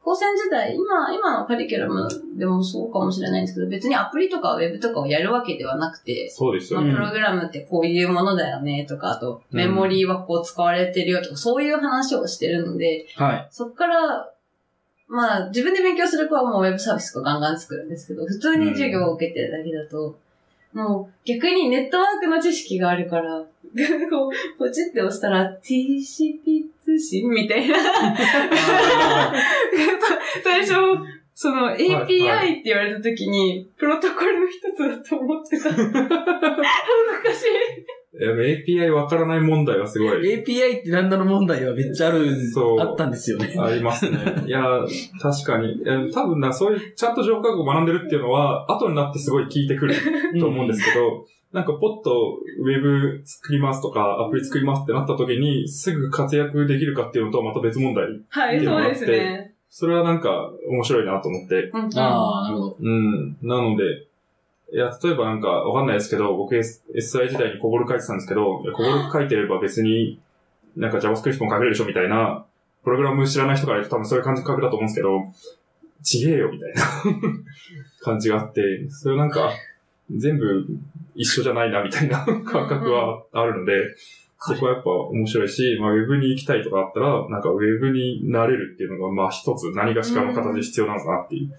[0.04, 6.92] 高専時代、今、今のカリキュラムでもそうかもしれないんですけど、別にアプリとかウェブとかをやるわけではなくて、まあ、そうですよね。
[6.92, 13.48] プログラムってこういうものだよねとか、あと、うんメモリーはこう使われてるよとか、そういう話をしてるので、はい。
[13.50, 14.30] そっから、
[15.08, 20.18] まあ、自分で勉強する子はもうウェブサービスをガンガン作るんですけど、普通に授業を受けてるだけだと、
[20.74, 23.40] もう逆にネットワークの知識があるから、
[24.10, 27.76] こう、ポチって押したら TCP 通信みたいな。
[30.44, 30.74] 最初、
[31.36, 35.70] その API って言われた時に、プロトコルの一つだと思ってた。
[35.74, 36.08] 恥ずか
[37.34, 38.03] しい。
[38.20, 43.56] API わからない問題はすごい API って何だの問題はめっちゃある、そうあったんですよね。
[43.58, 44.44] ありますね。
[44.46, 44.64] いや、
[45.20, 45.82] 確かに。
[45.86, 49.96] え多分な、そういう、ちゃんと情報科学を学んでるっていうのは、後になってすごい聞いてくる
[50.40, 58.06] と思うんですけど、なんかポッとウェブ作りますとか、アプリ作りますってなった時に、すぐ活躍できるかっていうのとはまた別問題。
[58.30, 59.54] はい、そうですね。
[59.70, 61.64] それはなんか面白いなと思って。
[61.74, 62.78] うんああ、なるほど。
[62.80, 63.38] うん。
[63.42, 63.84] なので、
[64.74, 70.20] いや、例えばなんかわかんないですけど、僕 S- SI 時代にコボル書いてたんですけど、コボル書いてれば別に
[70.76, 72.46] なんか JavaScript も書けるでしょみたいな、
[72.84, 75.22] プログラム知らない人から言うと多分そういう感覚だと思うんですけど、
[76.02, 76.82] ちげえよみたいな
[78.02, 79.52] 感じがあって、それなんか
[80.12, 80.66] 全部
[81.16, 83.74] 一緒じゃないなみたいな感覚はあるので、
[84.40, 91.52] そこはやっぱ面白いし、まあウェブに行きたいとかあったら、なんかウェブになれるっていうのが、まあ一つ何がしかの形で必要なのかなっていう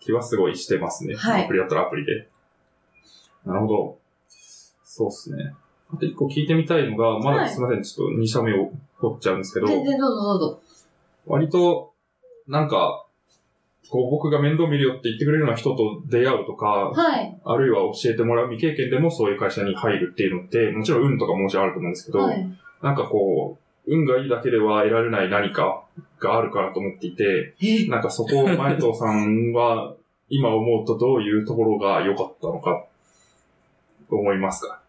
[0.00, 1.14] 気はすごいしてますね。
[1.14, 2.28] はいアプリだったらアプリで。
[3.44, 3.98] なるほど。
[4.84, 5.54] そうっすね。
[5.92, 10.60] あと一個聞いてみたいのが、まはいだすみません、ちょっと2社目を取っちゃうんですけど、全然どうぞどうぞ。
[11.26, 11.92] 割と、
[12.48, 13.06] なんか、
[13.90, 17.38] こう僕が面倒見るよって言ってくれるような人と出会うとか、はい。
[17.44, 22.48] あるいは教えてもらう未経験でもそういう会社に入るっていうのって、もちろん運とかももちろんあると思うんですけど、はい。
[22.80, 25.84] なんかこう、運がいいだけでは得られない何か
[26.20, 27.88] があるからと思っていて、え？
[27.88, 29.94] なんかそこを前藤さんは
[30.28, 32.84] 今思うとどういうところが良かったのか、
[34.16, 34.80] 思いますか？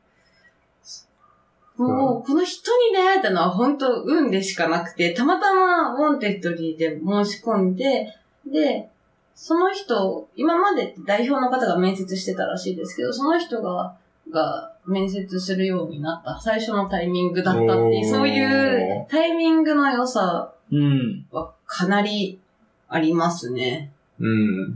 [1.77, 8.15] もう、この人に出会えたのは本当運でしかなくて、たまたま Wantedlyで申し込んで、
[8.45, 8.89] で、
[9.35, 13.95] その人、今まで代表の方が面接してたらしいですけど、その人が、
[14.29, 21.25] が面接するようになった最初のタイミングだったっていう、そういうタイミングの良さうん。
[21.31, 22.39] はかなり
[22.87, 23.91] ありますね。
[24.19, 24.73] うん。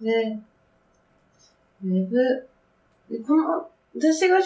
[0.00, 0.38] で、
[1.84, 2.48] ウェブ、
[3.10, 3.68] でこの、
[3.98, 4.42] 私が就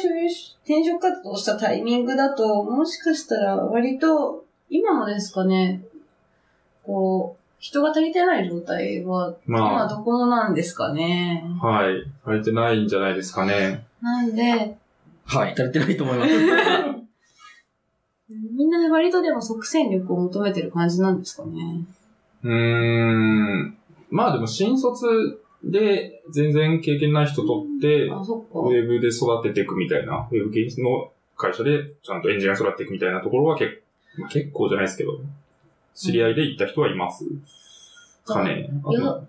[0.64, 5.82] 転職活動したタイミングだと、もしかしたら割と、今もですかね、
[6.82, 11.44] こう、人が足りてない状態は、今まどこもなんですかね。
[11.62, 12.04] あ、はい。
[12.24, 13.84] されてないんじゃないですかね。
[14.00, 14.76] なんで、
[15.24, 15.52] はい。
[15.52, 16.30] 足りてないと思います。
[18.56, 21.84] みんな割とでも即戦力を求めてる感じなんですかね。
[22.42, 23.76] うーん。
[24.10, 28.06] まあでも新卒で全然経験ない人とって。
[28.06, 33.82] ウェブで育てていくみたいな、ウェブ系の会社でちゃんとエンジニア育てていくみたいなところは結,、
[34.18, 35.20] まあ、結構じゃないですけど、
[35.94, 37.24] 知り合いで行った人はいます
[38.24, 38.70] かね。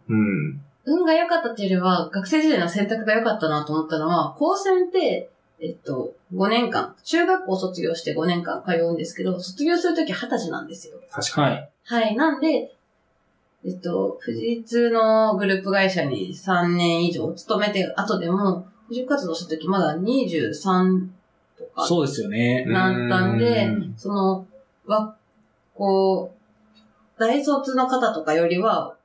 [0.09, 0.61] うん。
[0.85, 5.29] 運が良かったっていうよりは、学生時代の選択が良かったなと思ったのは、高専って、
[5.59, 10.97] えっと、5年間、中学校卒業して5年間通うんですけど、卒業するとき20歳なんですよ。
[11.09, 11.55] 確かに。
[11.55, 11.69] はい。
[11.85, 12.15] はい。
[12.15, 12.75] なんで、
[13.65, 21.07] えっと、富士通のグループ会社に3年以上勤めて後でも、就職活動したときまだ23
[21.57, 22.65] とかそうですよね。
[22.65, 24.45] なったんでうんその、
[24.85, 25.15] わ、
[25.73, 28.95] こう、大卒の方とかよりは、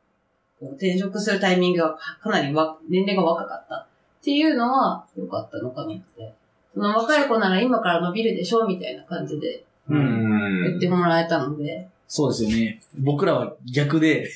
[0.58, 3.86] こう転職するタイミングがかかなりわ年齢が若かったっ
[4.24, 6.34] ていうのは良かったのかなって。
[6.74, 10.80] その若い子なら今から伸びるでしょみたいな感じでう言っん。
[10.80, 11.88] てもらえたので。
[12.10, 12.80] そうですよね。
[12.98, 14.28] 僕らは逆で、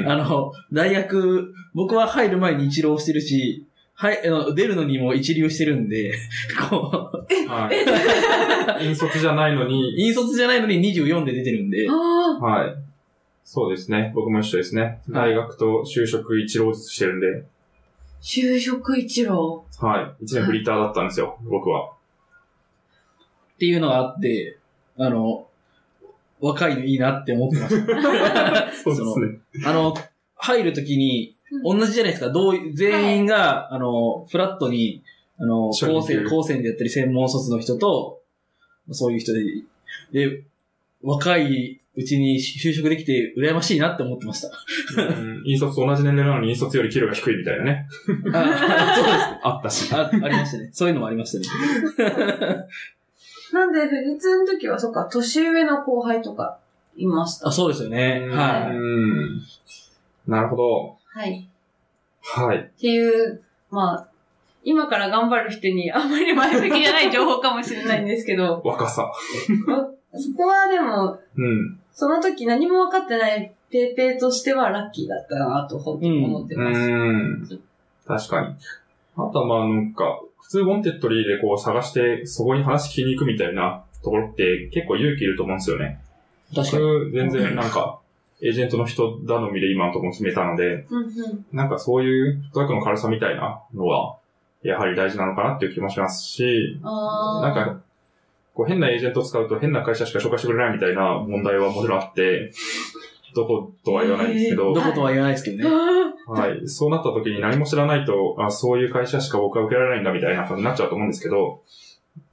[0.00, 6.12] うん あの、大学、僕は入る前に一浪してるし、はい、あの出るのにも一流してるんで、
[6.68, 7.70] こう、は
[8.80, 8.84] い。
[8.84, 12.38] 引率じゃないのに、引率じゃないのに24で出てるんであ、あ。
[12.40, 12.74] はい。
[13.44, 14.12] そうですね。
[14.14, 15.00] 僕も一緒ですね。
[15.08, 17.44] 大学と就職一浪ずつしてるんで、
[18.20, 19.64] 就職一郎。
[19.80, 20.24] はい。
[20.24, 21.90] 一年フリーターだったんですよ、僕は。
[21.90, 24.58] っていうのがあって、
[24.96, 25.47] あの、
[26.40, 28.72] 若いのいいなって思ってました。
[28.84, 29.66] そうですね。
[29.66, 29.94] あの、
[30.36, 31.34] 入るときに、
[31.64, 32.30] 同じじゃないですか。
[32.30, 35.02] どうい全員が、あの、フラットに、
[35.38, 38.20] あの、高専、高専でやったり専門卒の人と、
[38.90, 39.40] そういう人で、
[40.12, 40.42] で、
[41.02, 44.50] 若いうちに就職できて羨ましいなって思ってました。
[45.02, 47.88] うん引率と同じ年齢なのに引率より給料が低いみたいなね。
[48.32, 49.24] あそうです。
[49.42, 49.92] あったし。
[49.92, 50.70] あ、ありましたね。
[50.72, 52.66] そういうのもありましたね。
[53.52, 56.58] なんで、富士通の時は、そっか、年上の後輩とか
[56.96, 57.48] いました。
[57.48, 58.26] あ、そうですよね。
[58.30, 58.76] うはい。
[58.76, 59.40] ん。
[60.26, 60.96] なるほど。
[61.06, 61.48] はい。
[62.22, 62.58] はい。
[62.58, 64.08] っていう、まあ、
[64.64, 69.10] 今から頑張る人にあんまり前向きじゃない情報かもしれないんですけど、 若さ。
[70.12, 71.80] そこはでも、うん。
[71.92, 76.80] その時何も分かってないペーペーとしてはラッキーだったなと本当に思ってうます。
[76.90, 77.60] ん。
[78.06, 78.54] 確かに。
[79.18, 86.00] あとはまあなんか、普通 Wantedlyでこう探して、そこに話聞きに行くみたいなところって結構勇気いると思うんですよね。
[86.54, 86.82] 確かに。
[86.82, 88.00] 僕、全然なんか、
[88.40, 94.16] エージェントの人頼みで今のところ決めたので、うんうんなんかそういうフットワークの軽さみたいなのは、
[94.62, 97.80] やはり大事なのかなっていう気もしますし、なんか、
[98.54, 102.52] こう変なエージェントを使うと変な会社しか紹介してくれないみたいな問題はもちろんあって、
[103.42, 105.70] どことは言わないんですけど、どことは言わないですけどね。
[106.28, 106.68] あ はい。
[106.68, 111.62] そうなった時に何も知らないと、あ、そういう会社しか僕は受けられないんだみたいな感じになっちゃうと思うんですけど、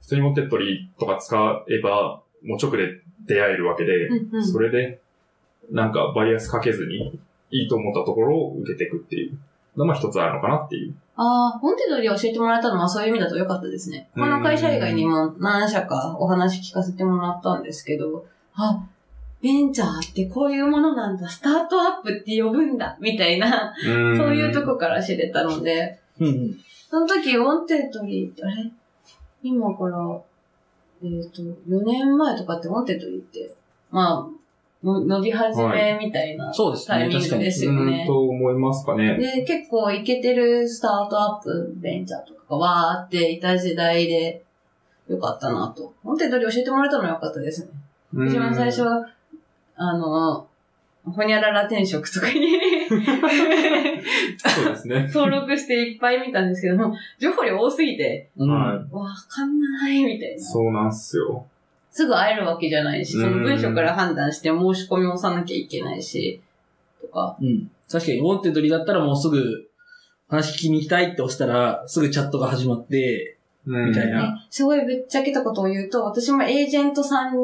[0.00, 5.00] 普通にモテットリーとか使えば、もう直で出会えるわけで、ーうんうんそれで、
[5.70, 7.18] なんかバイアスかけずに、
[7.50, 9.38] いいと思ったところを受けていくっていう
[9.76, 10.94] のも一つあるのかなっていう。
[11.16, 14.08] ああ、モンテドリ教えてもらえたのはそういう意味だと良かったですね。
[14.14, 18.86] この会社以外にも何社かお話聞かせてもらったんですけど、あ、
[19.42, 25.98] ベンチャーってこういうものなんだ、スタートアップって呼ぶんだ、みたいな、そういうとこから知れたので。
[26.88, 28.70] その時、モンテドリー、あれ？
[29.42, 29.98] 今から、
[31.02, 33.54] えっ、と、4年前とかってモンテドリーって、
[33.90, 34.36] まあ、
[34.86, 36.98] の伸び始めみたいなそうですね。
[36.98, 37.38] タイミン確かに。
[37.40, 38.04] グですようーんね。
[38.06, 39.16] と思いますかね。
[39.16, 44.44] で、結構イケてるスタートアップ、ベンチャーとかがわーっていた時代で、
[45.08, 45.92] よかったなと。
[46.02, 47.70] モンテドリ教えてもらえたのはよかったですね。
[48.14, 48.82] うん一番最初、
[49.76, 50.48] あの、
[51.04, 52.58] ほにゃらら転職とかに
[52.88, 55.08] そうですね。
[55.12, 58.50] 登録していっぱい見たんですけども、情報量多すぎて、うん。
[58.50, 60.36] はわかんないみたいい。
[60.36, 60.42] な。
[60.44, 61.46] そうなんすよ。
[61.90, 66.42] すぐ会えるわけじゃないし、その文章から判断して申し込みを押さなきゃいけないし、
[67.00, 67.36] とか。
[67.40, 67.70] うん。
[67.90, 69.70] 確かに、 Wantedlyだったらもうすぐ
[70.28, 77.36] 話聞きに行きたいって押したら、すぐチャットが始まって、うんみたいなねすごいぶっちゃけたことを言うと、私もエージェントさん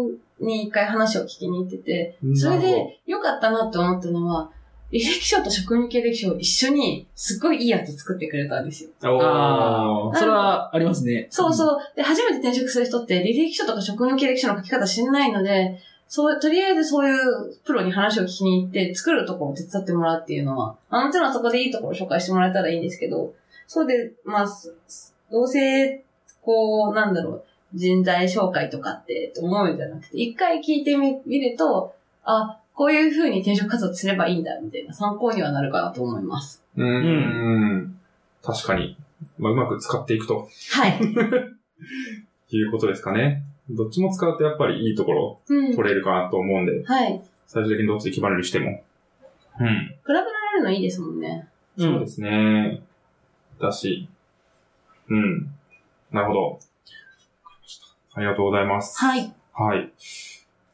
[0.42, 4.50] に一回話を聞きに行ってて、それで良かったなって思ったのは、
[4.92, 8.90] 履歴書と職務経歴書を一緒にすっごいいいやつ作ってくれたんですよ。
[9.02, 11.28] ああ、それはありますね。
[11.30, 11.78] そうそう。
[11.96, 15.78] で、初めて転職する人って履歴書とか職務経歴書の書き方知らないので、
[16.08, 23.32] そう、とりあえずそういうプロに話を聞きに行って、作るところを手伝ってもらうっていうのは、あもちろんそこでいいところを紹介してもらえたらいいんですけど、
[23.66, 24.74] そうで、まあ、す
[25.30, 26.04] どうせ、
[26.42, 27.44] こう、なんだろう、
[27.74, 31.94] 人材紹介とかって思うんじゃなくて、一回聞いてみ見ると、
[32.24, 36.62] あ、こういう風に転職活動すればいいんだ、みたいな参考にはなるかなと思います。
[36.76, 37.98] うーん。
[38.42, 38.96] 確かに。
[39.38, 40.98] まあ、うまく使っていくとはい。
[42.56, 43.42] いうことですかね。
[43.70, 45.76] どっちも使うとやっぱりいいところうん。
[45.76, 47.22] 取れるかなと思うんで、はい。
[47.46, 48.82] 最終的にどっちで決まるにしても。
[49.60, 49.66] うん。
[49.66, 51.48] 比べられるのいいですもんね。
[51.76, 52.82] うんそうですね。
[53.60, 54.08] だし。
[55.08, 55.48] うん。
[56.10, 56.58] なるほど。
[58.14, 58.98] ありがとうございます。
[59.04, 59.32] はい。
[59.52, 59.92] はい。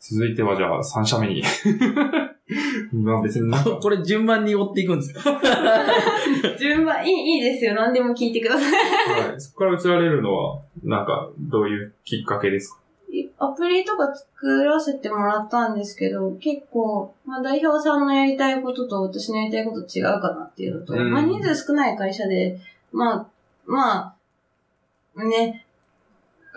[0.01, 1.43] 続いてはじゃあ3社目に。
[2.93, 5.20] まあ別にこれ順番に追っていくんですか
[6.59, 7.74] 順番、いい、いいですよ。
[7.74, 9.28] 何でも聞いてください。
[9.28, 9.41] はい。
[9.41, 12.78] そこから移られるのは、なんか、どういうきっかけですか？
[13.41, 22.59] アプリとか作らせてもらったんですけど、結構、まあ代表さんのやりたいことと私のやりたいこと違うかなっていうのと、うんまあ人数少ない会社で、
[22.93, 23.26] まあ、
[23.66, 24.14] ま
[25.16, 25.67] あ、ね、お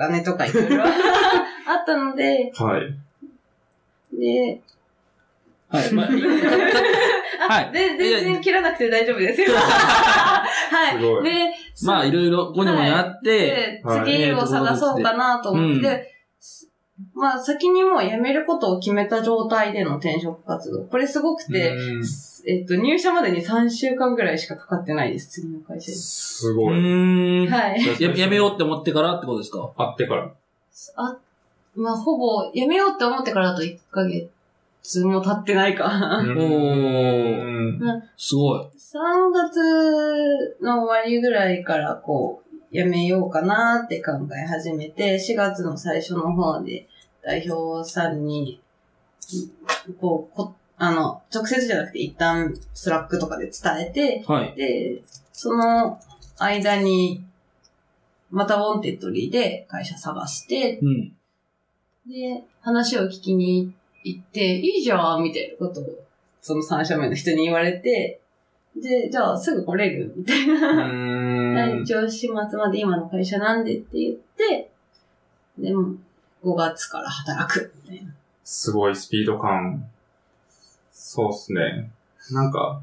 [0.02, 0.84] 金とかいろいろ。
[0.84, 4.18] あったので、はい。
[4.20, 4.60] で、
[5.70, 5.94] はい。
[5.94, 6.20] まあ、い
[7.48, 7.72] はい。
[7.72, 9.42] で、全然切らなくて大丈夫です。
[9.42, 9.54] よ。
[9.56, 11.00] はい。
[11.00, 11.24] すごい。
[11.24, 11.32] で、
[11.86, 14.12] まあ、いろいろ、こにもやって、で、はい。
[14.12, 16.11] 次を探そうかなと思って、
[17.14, 20.84] まあ、先にもう辞めることを決めた状態での転職活動。
[20.86, 22.04] これすごくて、うん
[22.48, 25.98] えっと、入社までに3週間くらいしかかかってないです、次の会社に。
[25.98, 26.76] うすごい。
[26.76, 27.52] ーん。
[27.52, 27.82] はい。
[28.00, 29.72] ややめようって思ってからってことですか？
[29.78, 30.32] あってから。
[30.96, 31.18] あ、
[31.76, 35.86] まあ、ほぼ、辞めようって思ってからだと1ヶ月も経ってないか。
[35.86, 38.60] うんおすごい。
[38.60, 46.88] 3月の終わりぐらいから、こう、辞めようかなって考え始めて、4月の最初の方で
[47.24, 48.62] 代表さんに、
[50.00, 54.56] こう、こあの、直接じゃなくて一旦 Slackとかで伝えて、はい。
[54.56, 56.00] で、その
[56.40, 57.24] 間に、
[58.32, 61.14] また Wantedlyで会社探して、うん。
[62.08, 65.86] で、話を聞きに行って、いいじゃんみたいなことを、
[66.42, 68.20] その3社目の人に言われて、
[68.76, 70.86] で、じゃあすぐ来れるみたいな。
[70.86, 74.72] うん一応4月末まで今の会社なんでって言って、
[75.60, 75.94] でも、
[76.44, 78.14] 5月から働くみたいな。
[78.44, 79.90] すごいスピード感。
[80.92, 81.92] そうっすね。
[82.32, 82.82] なんか、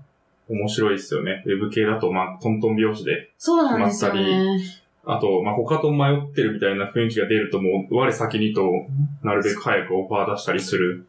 [0.48, 1.42] 面白いっすよね。
[1.46, 3.30] ウェブ系だと、まあ、トントン拍子で。
[3.38, 4.60] そうなんですよね。
[5.04, 8.86] あと、まあ、他と迷ってるみたいな雰囲気が出ると、もう、我先にと、
[9.22, 11.06] なるべく早くオファー出したりする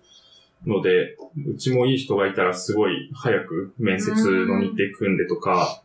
[0.66, 5.82] ので、うちもいい人がいたら、すごい早く面接の日程組んでとか、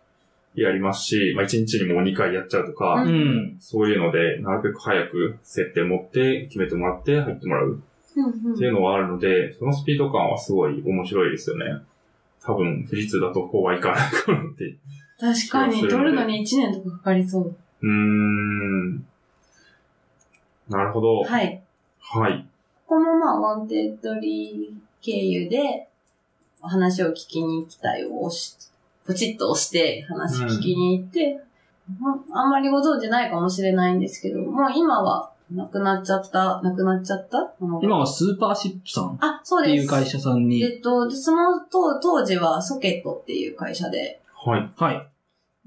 [0.55, 3.57] やりますし、まあ、1日にもう2回やっちゃうとか、ううん。
[3.61, 7.83] そういうので、なるべく早く設定持って、決めてもらって、入ってもらう。
[8.15, 11.83] っていうのはあるので、そのスピード感はすごい面白いですよね。
[12.45, 14.77] 多分、富士通だとこうはいかないかなって。
[15.19, 17.57] 確かに、取るのに1年とかかかりそう。
[17.83, 18.97] うーん。
[20.69, 21.23] なるほど。
[21.25, 21.63] はい。
[22.01, 22.47] はい。
[22.87, 25.89] ここもまあ、 Wantedly 経由で、
[26.63, 28.57] 話を聞きに行きたいを押し、
[29.07, 31.41] ポチッと押して話聞きに行って、
[32.01, 37.55] まあんまりご存知ないかもしれないんですけど、もう今は亡くなっちゃった、亡くなっちゃった？
[37.83, 39.75] 今はスーパーシップさんっあ、そうです。
[39.75, 40.63] ていう会社さんに。
[40.63, 44.71] えっと、でその当当時はソケットっていう会社で、はい。
[44.77, 45.09] はい。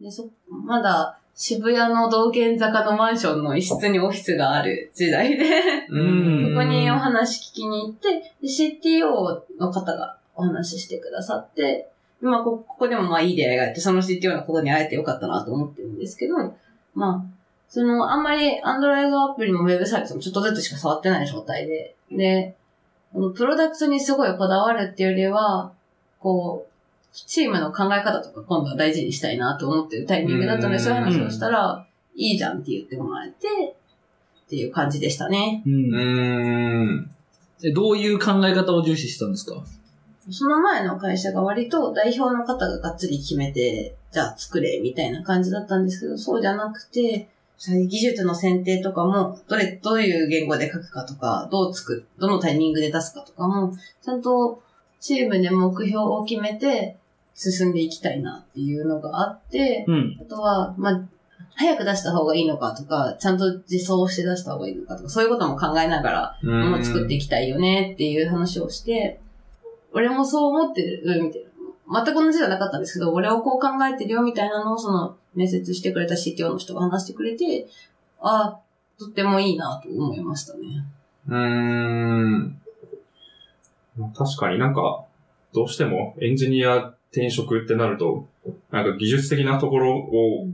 [0.02, 0.28] でそ
[0.66, 5.46] まだ渋谷の道玄坂のマンションの一室にオフィスがある時代で、
[5.90, 16.36] うんそこにお話聞きに行って、で CTO の方がお話ししてくださって、まあこ、ここでもまあいい出会いがあって、その CTO のことに会えてよかったなと思ってるんですけど、
[16.95, 17.26] まあ、
[17.70, 22.55] その、あんまり Android アプリも Web サービスもちょっとずつしか触ってない状態で、で、
[23.13, 25.72] このプロダクトにすごいこだわるっていうよりは、
[26.20, 26.72] こう、
[27.13, 33.47] チームの考え方とか今度は大事にしたいなと思ってるタイミングだったので、うんそういう話をしたら、いいじゃんって言ってもらえて、
[34.45, 35.61] っていう感じでしたね。
[35.65, 35.70] う。
[35.70, 37.11] うんーん。
[37.61, 39.55] でどういう考え方を重視してたんですか？
[40.30, 53.74] その前の会社が割と代表の方ががっつり決めて、じゃあ作れ、みたいな感じだったんですけど、そうじゃなくて、技術の選定とかも、どれ、どういう言語で書くかとか、どう作る、どのタイミングで出すかとかも、
[54.04, 54.62] ちゃんと
[55.00, 56.98] チームで目標を決めて
[57.34, 60.18] 進んでいきたいなっていうのがあって、うん。
[60.22, 61.02] あとは、まあ、
[61.56, 69.20] 早く出した方がいいのかとか、ちゃんと実装して出した方がいいのかとか、そういうことも考えながら、ものを作っていきたいよねっていう話をして、
[69.94, 71.48] 俺もそう思ってるみたいな。
[71.90, 77.68] 全く同じじゃなかったんですけど、俺をこう考えてるよみたいなのをその面接してくれた CTO の人が話してくれて、
[78.20, 78.60] ああ、
[79.00, 80.86] とってもいいなと思いましたね。
[81.28, 82.62] うーん。
[83.98, 85.06] まあ確かになんか、
[85.54, 86.78] どうしてもエンジニア
[87.12, 88.28] 転職ってなると、
[88.70, 90.48] なんか技術的なところを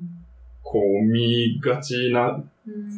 [0.62, 2.44] こう見がちな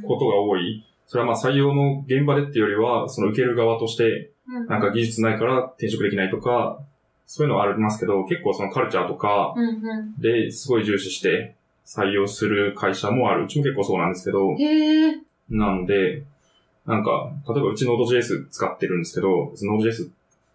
[0.06, 0.86] ことが多い。
[1.08, 6.80] それはまあ採用の現場でっていうよりは、その受ける側として、うんなんか技術ないから転職できないとか、
[7.26, 9.56] そういうのはありますけど、結構そのカルチャーとか
[10.20, 13.46] ですごい重視して採用する会社もある。
[13.46, 14.56] うちも結構そうなんですけど。
[15.50, 16.24] なので、
[16.86, 20.10] なんか、例えばうち Node.js 使ってるんですけど、Node.js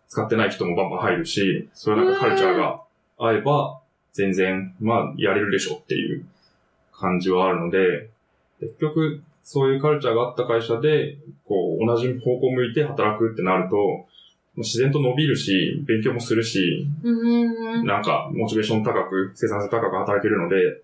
[0.08, 2.82] 使ってない人もバンバン入るし、そういうなんかカルチャーが
[3.18, 3.80] 合えば、
[4.12, 6.24] 全然、まあ、やれるでしょっていう
[6.92, 8.10] 感じはあるので、
[8.60, 14.06] 結局、そういうカルチャーがあった会社で、こう、同じ方向向いて働くってなると、
[14.56, 17.86] 自然と伸びるし、勉強もするし、うんうんうん。
[17.86, 20.82] なんか、モチベーション高く、生産性高く働けるので、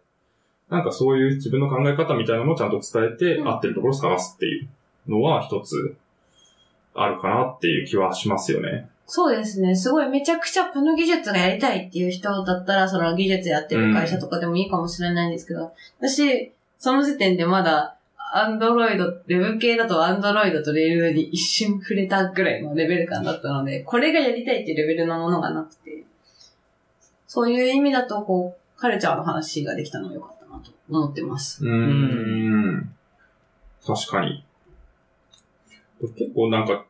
[0.68, 4.68] なんかそういう自分の考え方みたいなのをちゃんと伝えて、うん合ってるところを探すっていう
[5.09, 5.96] のは一つ
[6.94, 8.88] あるかなっていう気はしますよね。
[9.07, 9.76] そうですね。
[9.76, 17.95] すごいめちゃくちゃこの技術がやりたいっていう人だったら、その技術やってる会社とかでもいいかもしれないんですけど、私、その時点でまだ、
[18.32, 26.04] アンドロイド、レブ系だとアンドロイドとレールに一瞬触れたぐらいのレベル感だったので、これがやりたいっていうレベルのものがなくて、
[27.26, 31.64] そういう意味だと、こう、カルチャーの話ができたのは良かったなと思ってます。
[31.64, 32.94] うん。
[33.86, 34.44] 確かに。
[36.00, 36.84] 結構なんか、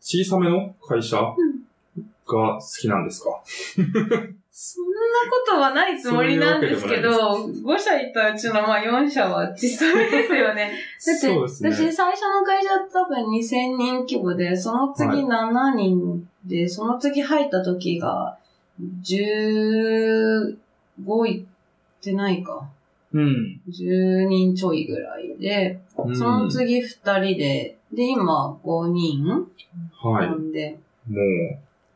[0.00, 1.34] 小さめの会社が
[2.26, 3.42] 好きなんですか、
[4.56, 4.90] そんな
[5.28, 7.10] ことはないつもりなんですけど、
[7.44, 10.70] 5社いたうちのまあ4社は小さめですよね。
[11.04, 11.72] だって、そうですね。
[11.72, 18.38] 私最初の会社多分2000人規模で、その次7人で、その次入った時が
[19.02, 20.56] 15
[21.26, 21.44] いっ
[22.00, 22.70] てないか。
[23.12, 23.60] うん。
[23.68, 29.48] 10人ちょいぐらいで、うんその次2人で、で、今5人
[30.00, 30.28] はい。
[30.28, 30.78] もなんで、
[31.10, 31.14] う、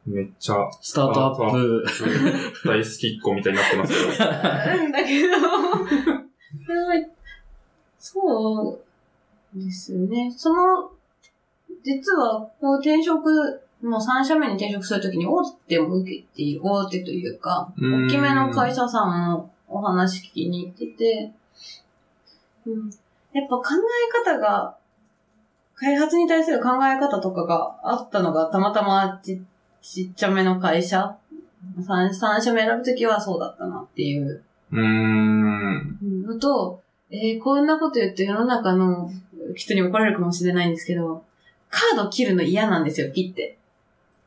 [0.08, 1.84] めっちゃ、スタートアップ。
[2.64, 4.84] 大好きっ子みたいになってますけど。
[4.84, 7.08] うんだけど、はい
[7.98, 8.80] そ
[9.54, 10.32] うですね。
[10.34, 10.90] その、
[11.84, 13.28] 実は、こう転職、
[13.82, 21.32] もう3社目に転職するときに大手も受けている、大手というか、うん大きめの会社さんもお話聞きに行ってて、
[22.66, 22.90] うん、
[23.32, 23.64] やっぱ考
[24.24, 24.76] え方が、
[25.74, 29.40] 開発に対する考え方とかがあったのがたまたまち
[29.90, 31.16] ちっちゃめの会社、
[31.80, 35.98] 3, 三社目選ぶときはそうだったなっていううーん。
[36.26, 39.10] のと、えー、こんなこと言って世の中の
[39.54, 41.24] 人に怒られるかもしれないんですけど、
[41.70, 43.56] カード切るの嫌なんですよ、ピって。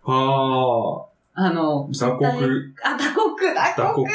[0.04, 1.06] は
[1.36, 4.14] あの、あ、打刻、あ、打刻、打打刻刻。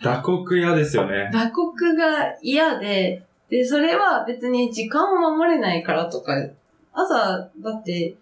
[0.00, 1.28] 打刻嫌ですよね。
[1.34, 6.34] 打刻が嫌で、で、それは別に時間を守れないからとか、
[6.92, 8.14] 朝、だって、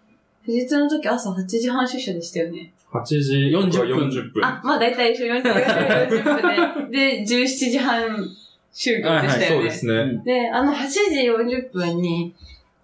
[0.45, 2.73] 富士通の時朝8時半出社でしたよね。
[2.91, 4.45] 8時40分40分。
[4.45, 8.27] あ、まあ大体一緒40分40分 で、で、17時半
[8.73, 9.47] 集合でしたよね。
[9.47, 10.21] そうですね。
[10.25, 12.33] で、あの8時40分に、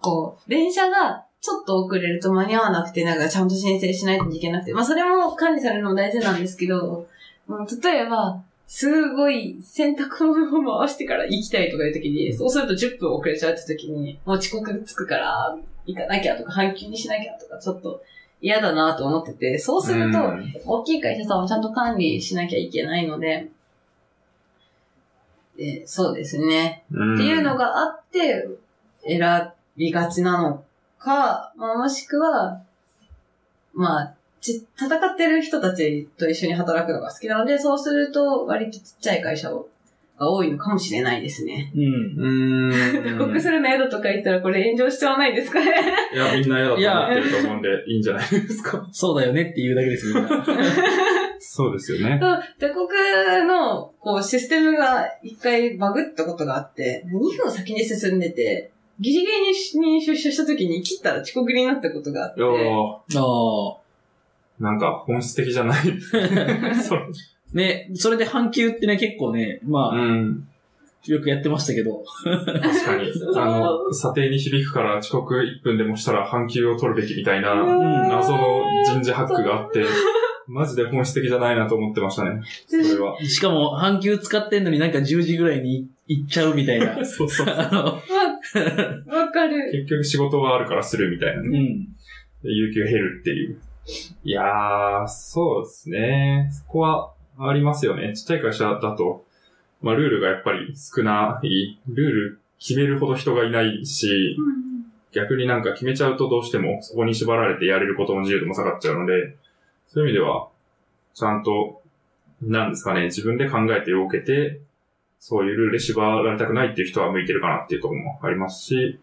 [0.00, 7.06] こう、電車がちょっと遅れると間に合わなくて、なんかちゃんと申請しないといけなくて、まあそれも管理されるのも大事なんですけど、
[7.46, 18.02] もう例えば、すごい洗濯物を回してから行きたいとかいう時に、そうすると10分遅れちゃうって時に、もう遅刻つくから、行かなきゃとか、半休にしなきゃとか、ちょっと
[18.42, 23.48] 嫌だなと思ってて、そうすると、うん大きい会社さんはちゃんと管理しなきゃいけないので、
[25.56, 26.84] でそうですね。
[26.92, 28.46] うんっていうのがあって、
[29.02, 30.62] 選びがちなの
[30.98, 32.62] か、まあ、もしくは、
[33.72, 39.50] まあ、ち戦ってる人たちと一緒に働くのが好きなので、そうすると割とちっちゃい会社
[40.18, 41.72] が多いのかもしれないですね。
[41.74, 41.82] うん。
[41.82, 43.18] うーん。
[43.18, 45.72] 報 告するの嫌だとか言ったらこれ炎上しちゃわないですかね
[46.12, 48.88] いや、みんな嫌だと思ってると思うんで、いいんじゃないですか？
[48.92, 50.28] そうだよねって言うだけです、みんな。
[51.40, 52.18] そうですよね。
[52.20, 52.92] 打刻
[53.46, 63.76] のこうシステムが一回バグったことがあって、2分先に進んでて、ギリギリに出社した時に切ったら遅刻になったことがあってああ。
[64.58, 65.78] なんか本質的じゃない。
[67.52, 67.56] そう。
[67.56, 70.48] ね、それで半休ってね、結構ね、まあ、うん。
[71.06, 72.04] よくやってましたけど。
[72.24, 73.10] 確かに。
[73.36, 79.84] あの、査定に響くから遅刻1分でもしたら半休を取るべきみたいなうん謎の人事ハックがあって、
[80.46, 82.40] マジで本質的じゃないなと思ってましたね。
[82.66, 83.18] それは。
[83.22, 87.04] しかも、半休使ってんのになんか10時ぐらいに行っちゃうみたいな。
[87.04, 87.46] そうそう。
[87.48, 89.70] あの、わかる。
[89.72, 91.58] 結局仕事があるからするみたいなね。
[91.58, 91.84] うん。
[92.42, 93.58] で有給減るっていう。
[94.24, 96.48] いやー、そうですね。
[96.50, 98.14] そこはありますよね。
[98.14, 99.24] ちっちゃい会社だと、
[99.80, 101.78] まあルールがやっぱり少ない。
[101.88, 104.36] ルール決めるほど人がいないし、
[105.12, 109.36] 逆になんか決めちゃうとどうしてもそこに縛られてやれることの自由度も下がっちゃうので、
[109.86, 110.48] そういう意味では、
[111.14, 111.82] ちゃんと、
[112.42, 114.60] なんですかね、自分で考えて動けて、
[115.18, 119.00] そういうルールで縛られたくないっていう人は向いてるかなっていうところもありますし、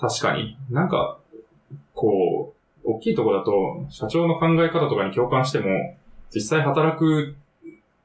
[0.00, 1.18] 確かになんか、
[1.94, 2.54] こ
[2.84, 5.96] う、大きいとこだと、社長の考え方とかに共感しても、
[6.34, 7.36] 実際働く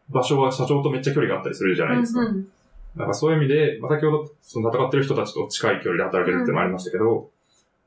[0.10, 2.22] 場所は社長とめっちゃ距離があったりするじゃないですか。
[2.22, 2.48] うんうん
[2.96, 7.30] なんかそういう意味で、まあ、先ほどその戦ってる人たちと近い距離で働けるっていうのもありましたけど、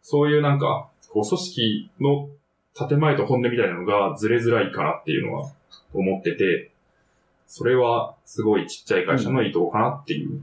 [0.02, 2.28] そういうなんか、こう組織の
[2.88, 5.50] 建前と本音みたいなのがずれづらいからっていうのは
[5.94, 6.70] 思ってて、
[7.46, 10.42] それはすごいちっちゃい会社の意図かなっていう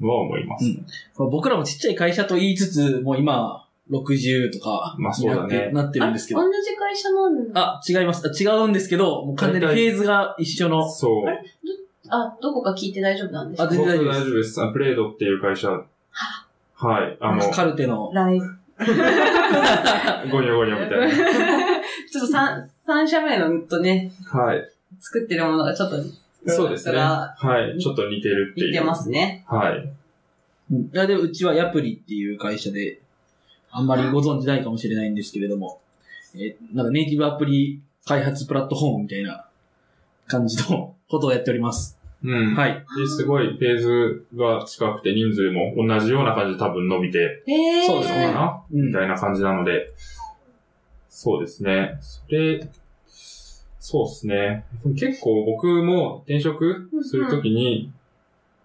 [0.00, 0.66] のは思います。
[0.66, 6.40] うん僕らもちっちゃい会社と言いつつ、もう今、60とかまあそうだねになって,、なってるんですけど。
[6.40, 7.60] あ同じ会社なんだ。
[7.60, 8.26] あ、違います。
[8.26, 10.88] あ違うんですけど、もう完全にフェーズが一緒の。
[10.90, 11.26] そう。
[11.26, 11.42] あれ？
[12.08, 13.64] あ、どこか聞いて大丈夫なんですか？
[13.64, 14.62] あ全然僕大丈夫です大丈夫です。
[14.62, 15.70] あプレードっていう会社。
[15.70, 17.16] はい。
[17.20, 18.10] あの、カルテの。
[18.12, 18.46] ライブ。
[20.30, 21.08] ゴニョゴニョみたいな。
[22.10, 24.62] ちょっと三、三社目のとね、はい。
[25.00, 25.96] 作ってるものがちょっと、
[26.50, 26.98] そうですね。
[26.98, 27.34] は
[27.76, 27.80] い。
[27.80, 28.72] ちょっと似てるっていう。
[28.72, 29.44] 似てますね。
[29.48, 29.78] はい。
[29.78, 33.00] うんいや、でもうちはヤプリっていう会社で、
[33.76, 35.80] あんまりご存知ないかもしれないんですけれども、
[36.34, 39.46] えーなんかネイティブアプリ開発プラットフォームみたいな
[40.26, 41.98] 感じのことをやっております。
[42.24, 42.54] うん。
[42.54, 42.84] はい。
[42.98, 47.42] で、すごい、フェーズが近くて人数も同じような感じで多分伸びて。
[47.86, 48.34] そうですね
[48.70, 49.92] みたいな感じなので、
[51.10, 51.98] そうですね。
[52.00, 52.66] それ、
[53.78, 54.64] そうですね。
[54.98, 57.92] 結構僕も転職するときに、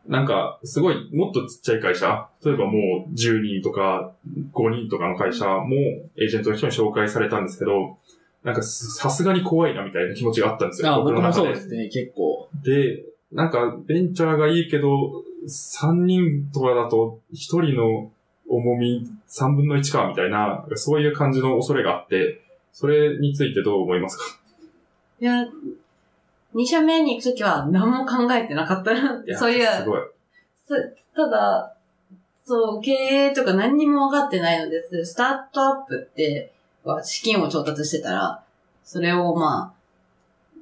[0.08, 4.12] なんか、すごい、もっとちっちゃい会社、例えばもう10人とか
[4.54, 5.76] 5人とかの会社も
[6.18, 7.98] エージェントの人に紹介されたんですけど、
[8.44, 10.92] なんかすさすがに怖いなみたいな気持ちがあったんですよ。
[10.92, 12.50] あ僕もの中そうですね、結構。
[12.64, 18.12] で、なんか、ベンチャーがいいけど、3人とかだと、1人の
[18.50, 22.42] 重み3分の1か、みたいな、そういう感じの恐れがあって、
[22.74, 24.24] それについてどう思いますか？
[25.22, 25.46] いや、
[26.54, 30.02] 2社目に行くときは何も考えてなかったなって、そういう、すごい。
[30.68, 31.76] すただ、
[32.46, 35.06] そう、経営とか何にも分かってないのです。
[35.06, 38.44] スタートアップって、は資金を調達してたら、
[38.84, 39.82] それをまあ、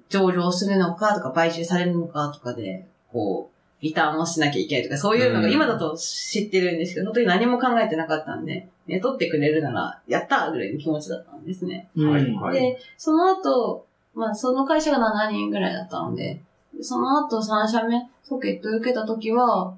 [0.09, 11.89] 上場するのかとか、買収されるのかとかで、こう、リターンをしなきゃいけないとか、そういうのがうん今だと知ってるんですけど、本当に何も考えてなかったんで、雇ってくれるなら、やったーぐらいの気持ちだったんですね。
[11.95, 12.53] はい。
[12.53, 13.85] で、その後、
[14.19, 16.41] まあ、その会社が7人ぐらいだったので、
[16.81, 19.73] その後3社目、ソケット受けた時は、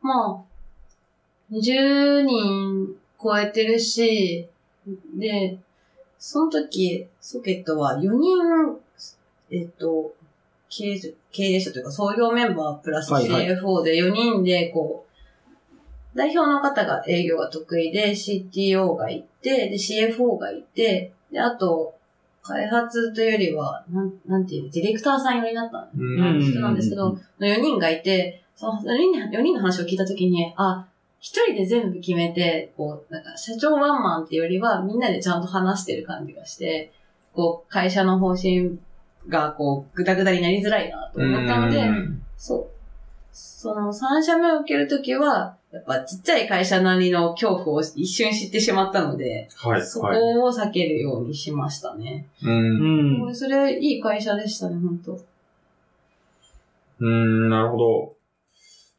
[0.00, 4.48] まあ、10人超えてるし、
[5.18, 5.58] で、
[6.18, 8.80] その時、ソケットは4人、
[9.50, 10.14] えっと、
[10.70, 21.94] 経営者経営者というか創業メンバープラス CFO で4人で、こう、代表の方が営業が得意で、CTO がいて、で、CFO がいて、で、あと、
[22.42, 25.88] 開発というよりは、なん、なんていうの、ディレクターさん寄りになった。
[25.96, 26.40] うん。
[26.40, 30.86] 人なんですけど、の4人がいて、その4人4人の話を聞いたときに、あ、
[31.20, 36.92] 一人で全部決めて、こう、なんか、社長ワンマンっていうよりは、みんなでちゃんと話してる感じがして、
[37.32, 38.80] こう、会社の方針
[39.28, 42.22] が、こう、ぐだぐだになりづらいなと思ったので、うん。
[42.36, 42.66] そう。
[43.30, 50.38] その3社目を受けるときは、やっぱちっちゃい会社なりの恐怖を一瞬知ってしまったので、はい、そこはい。
[50.38, 52.26] を避けるようにしましたね。
[52.42, 52.46] う。
[52.46, 53.34] うんん。
[53.34, 55.18] それ、いい会社でしたね、本当
[57.00, 58.14] うん、なるほど。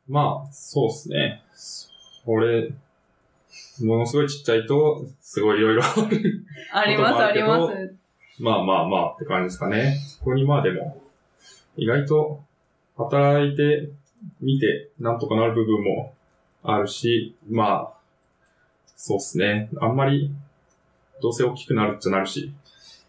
[0.09, 1.43] まあ、そうですね。
[2.25, 2.71] これ、
[3.83, 6.45] ものすごいちっちゃいと、すごいいろいろある。
[6.73, 7.95] あります、あります。
[8.39, 9.99] まあまあまあって感じですかね。
[10.19, 10.99] ここにまあでも、
[11.77, 12.43] 意外と
[12.97, 13.89] 働いて
[14.41, 16.12] みてなんとかなる部分も
[16.63, 17.93] あるし、まあ、
[18.95, 19.69] そうですね。
[19.81, 20.31] あんまり、
[21.21, 22.53] どうせ大きくなるっちゃなるし、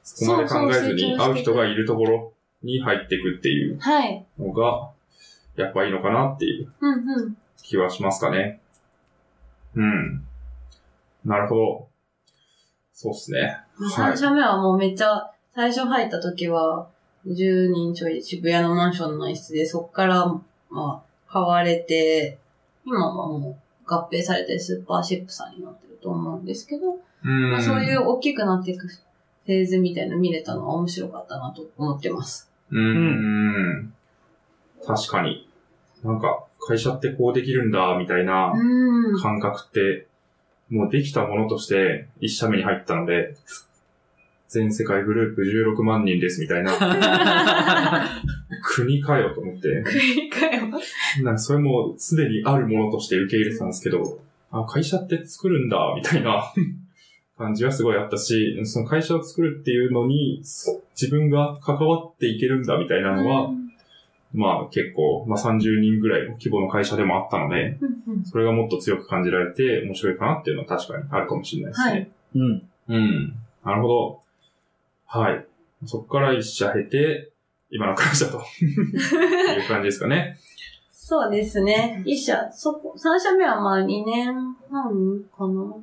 [0.02, 2.32] そこまで考えずに会う人がいるところ
[2.62, 4.24] に入っていくっていうはい。
[4.38, 4.90] のが、
[5.56, 6.68] やっぱいいのかなっていう。
[7.62, 8.60] 気はしますかね。
[9.74, 10.24] うん。
[11.24, 11.88] なるほど。
[12.92, 13.58] そうですね。
[13.96, 16.88] はい3社目はもうめっちゃ、最初入った時は、
[17.26, 20.26] 10人ちょい渋谷のマンションの一室で、そっから、
[20.70, 22.38] まあ、買われて、
[22.86, 23.56] 今はもう
[23.86, 27.50] 合併されてスーパーシップさんになってると思うんですけど、うん。
[27.52, 32.50] まあ、そういう大きくなっていくフェーズみたいなの見れたのは面白かったなと思ってます。
[32.70, 33.94] うーん。
[34.86, 35.48] 確かに。
[36.02, 39.20] なんか、会社ってこうできるんだ、みたいなうん。
[39.20, 40.06] 感覚って、
[40.70, 43.36] もうできたものとして一社目に入ったので、
[44.48, 48.22] 全世界グループ16万人ですみたいな、
[48.62, 50.80] 国かよと思って、繰り返は。
[51.22, 54.20] なんかそれもすでにあるものとして受け入れてたんですけど、
[54.50, 56.52] あ、会社って作るんだ、みたいな
[57.36, 63.50] 感じはすごいあったし、その会社を作るっていうのに、そ自分が関わっていけるんだ、みたいなのは、
[64.32, 72.10] まあ結構、まあ30人ぐらいの規模の会社でもあったので、うんうんそれがもっと強く感じられて面白いかなっていうのは確かにあるかもしれないですね。
[72.34, 72.68] うん。
[72.88, 73.36] うん。
[73.64, 74.20] なるほど。
[75.14, 75.46] はい。
[75.86, 77.30] そこから一社経て、
[77.70, 80.36] 今の会社と いう感じですかね。
[80.90, 82.02] そうですね。
[82.04, 84.34] 一社、そこ、三社目はまあ2年
[84.68, 85.76] 半かな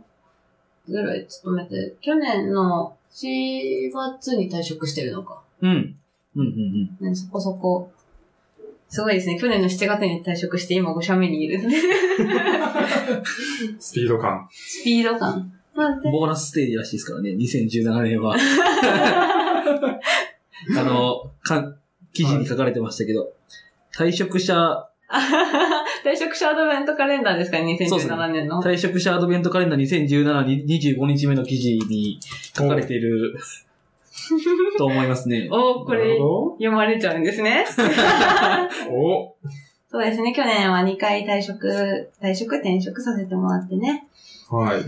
[0.85, 5.41] ぐらい勤めて、去年の4月に退職してるのか。
[5.61, 5.95] うん。
[6.35, 6.45] うん。
[6.99, 7.07] うん。
[7.07, 7.89] ね、そこそこ。
[8.89, 9.39] すごいですね。
[9.39, 11.61] 去年の7月に退職して今5社目にいる。
[13.79, 14.49] スピード感。
[14.51, 15.60] スピード感。
[15.73, 18.35] まあ、でボーナスステージらしいですからね、2017年は。
[20.77, 21.75] あの、か、
[22.13, 23.31] 記事に書かれてましたけど、
[23.95, 24.87] 退職者、
[26.03, 28.61] 退職者アドベントカレンダーですかね、そうですね2017年の。
[28.61, 32.19] 退職者アドベントカレンダー2017に25日目の記事に
[32.55, 33.35] 書かれている
[34.77, 35.47] と思いますね。
[35.51, 36.17] おーこれ
[36.57, 37.65] 読まれちゃうんですね。
[38.87, 38.93] ど。
[38.93, 39.35] お
[39.89, 44.07] そうですね、去年は2回退職、退職転職させてもらってね。
[44.49, 44.83] はい。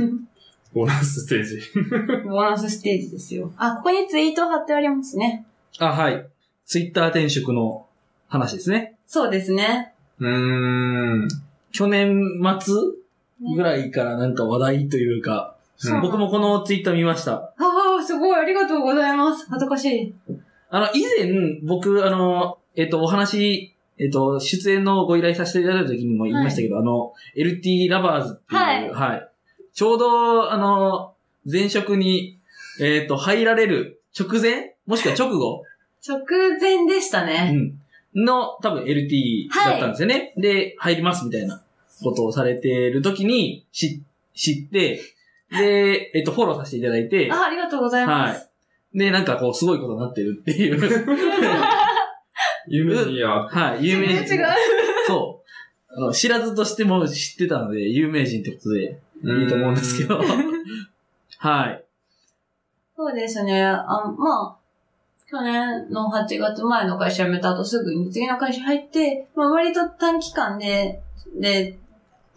[0.74, 1.62] ボーナスステージ。
[2.28, 3.52] ボーナスステージですよ。
[3.58, 5.46] あ、ここにツイート貼ってありますね。
[5.80, 6.26] あ、はい。
[6.66, 7.86] ツイッター転職の
[8.28, 8.96] 話ですね。
[9.06, 9.94] そうですね。
[10.20, 11.28] うーん。
[11.72, 12.74] 去年末
[13.56, 17.34] ぐらいからなんか話題というか、そう僕もこのツイッター見ました。
[17.34, 17.54] あ
[18.00, 19.46] あ、すごい、ありがとうございます。
[19.50, 20.16] 恥ずかしい。
[20.70, 29.30] あの、以前、僕、あの、えっと、お話、えっと、出演のご依頼させていただいた時にも言いましたけど、あの、LT ラバーズっていう、はい
[29.74, 31.14] ちょうど、あの、
[31.52, 32.40] 前職に、
[32.80, 34.76] えっと、入られる直前？
[34.86, 35.64] もしくは直後？
[36.08, 36.20] 直
[36.60, 37.52] 前でしたうね。
[37.52, 37.80] ん。
[38.16, 40.34] の、多分 LT だったんですよね。
[40.38, 41.64] で、入りますみたいな
[42.04, 44.02] ことをされてる時に知
[44.36, 45.02] 知って、
[45.52, 48.50] で、えっと、フォローさせていただいて、あ、ありがとうございます。
[48.94, 51.08] で、なんかこう、すごいことになってるっていう。
[52.68, 53.30] 有名人や。
[53.50, 54.36] はい、有名人。
[54.36, 54.46] 違う。
[55.08, 55.44] そ
[55.90, 55.94] う。
[55.96, 60.20] あの、知らずとしても知ってたので、有名人ってことでいいと思うんですけど。
[61.40, 61.84] はい。
[62.96, 63.64] そうですね。
[63.64, 64.64] あまあ、
[65.30, 71.02] 去年の8月前の会社辞めた後すぐに次の会社入って、まあ割と短期間で、
[71.40, 71.78] で、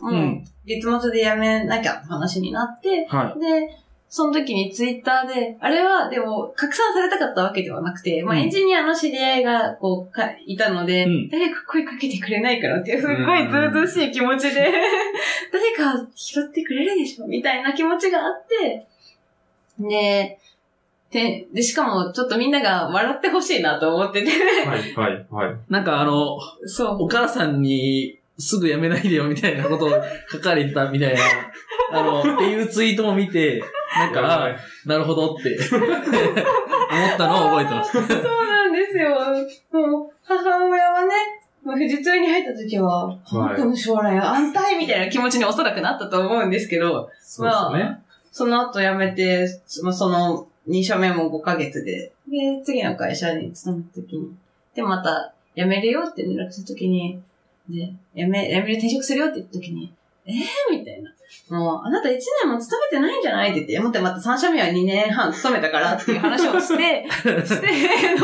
[0.01, 3.79] もう、うん月末で辞めなきゃって話になって、はで、
[4.09, 14.73] その時にツイッターで、あれはでも拡散されたかったわけではなくて、まあうんエンジニアの知り合いがこうかいたので、うん誰か声かけてくれないかなっていうすっごいずうずうしい気持ちで、
[15.53, 18.87] 誰か拾ってくれるでしょみたいな気持ちがあって、
[19.81, 20.39] で、
[21.11, 24.31] で、で、しかもちょっとみんなが笑ってほしいなと思ってて、
[24.67, 25.55] はい、はい、はい。
[25.55, 25.57] い。
[25.69, 27.03] なんかあの、そう。
[27.05, 29.91] お母さんにすぐ辞めないでよみたいなことを
[30.31, 31.21] 書かれてたみたいな、
[31.93, 33.63] あの、っていうツイートも見て、
[33.97, 37.93] なんか、なるほどって思ったのを覚えてます。
[37.93, 39.11] そうなんですよ。
[39.73, 41.09] もう、母親はね、
[41.65, 47.99] もう富士通に入った時は、この将来安泰みたいな気持ちにおそらくなったと思うんですけど、そうですよね。
[48.31, 54.31] その後辞めて、そのその2社目も5ヶ月で、で、次の会社に勤めた時に、
[54.75, 57.21] で、また辞めるよって連絡した時に、
[57.69, 59.93] で、辞め、辞める転職するよって言った時に、
[60.27, 60.35] えー
[60.71, 61.13] みたいな。
[61.51, 62.13] もう、あなた1
[62.45, 68.15] 年も勤めてないんじゃないって言って、待ってまた3社目は2年半勤めたからっていう話をして、 して、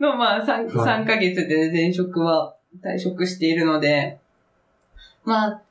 [0.00, 4.18] の、の、まあ、3、はい3ヶ月で前職は退職しているので、
[5.24, 5.62] まあ、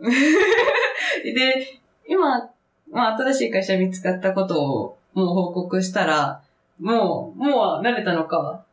[1.22, 2.50] で、今、
[2.90, 6.42] まあ、新しい会社見つかったことをもう報告したら、
[6.80, 8.64] もう、もう慣れたのか、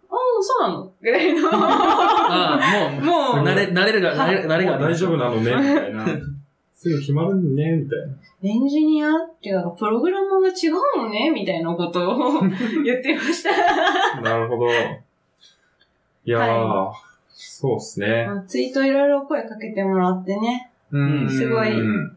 [0.44, 0.92] そうなの？
[1.02, 1.50] ぐらいの。
[1.52, 4.78] ああ、もう、もう、慣れ、慣れるが、慣れ、慣れが。
[4.78, 6.06] 大丈夫なのね、みたいな。
[6.76, 8.16] すぐ決まるね、みたいな。
[8.42, 12.40] エンジニアっていうか、プログラマーが違うのねみたいなことを
[12.86, 14.22] 言ってました。
[14.22, 14.68] なるほど。
[14.70, 16.94] いやー、は
[17.34, 18.26] そうっすね。
[18.28, 20.72] まあツイートいろいろ声かけてもらってね。
[20.92, 22.16] うんすごいうん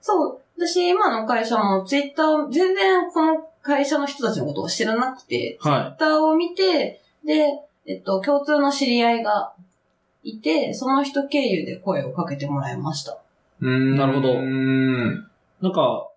[0.00, 7.46] そう、私今の会社もツイッターを、全然この会社の人たちのことを知らなくて、ツイはッターを見て、で、
[7.86, 9.52] えっと、共通の知り合いが
[10.22, 13.18] いて、その人経由で声をかけてもらいました。
[13.60, 15.26] うんなるほどうん。
[15.60, 15.62] い。
[15.64, 16.08] なんか、